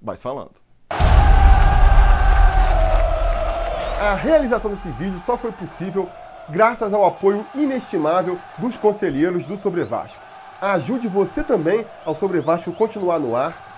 vai 0.02 0.16
se 0.16 0.24
falando. 0.24 0.56
A 4.00 4.14
realização 4.14 4.72
desse 4.72 4.90
vídeo 4.90 5.20
só 5.20 5.38
foi 5.38 5.52
possível 5.52 6.10
graças 6.50 6.94
ao 6.94 7.06
apoio 7.06 7.46
inestimável 7.54 8.40
dos 8.58 8.78
conselheiros 8.78 9.46
do 9.46 9.58
Sobre 9.58 9.84
Vasco. 9.84 10.24
Ajude 10.62 11.08
você 11.08 11.44
também 11.44 11.86
ao 12.06 12.16
Sobre 12.16 12.40
Vasco 12.40 12.72
continuar 12.72 13.20
no 13.20 13.36
ar 13.36 13.67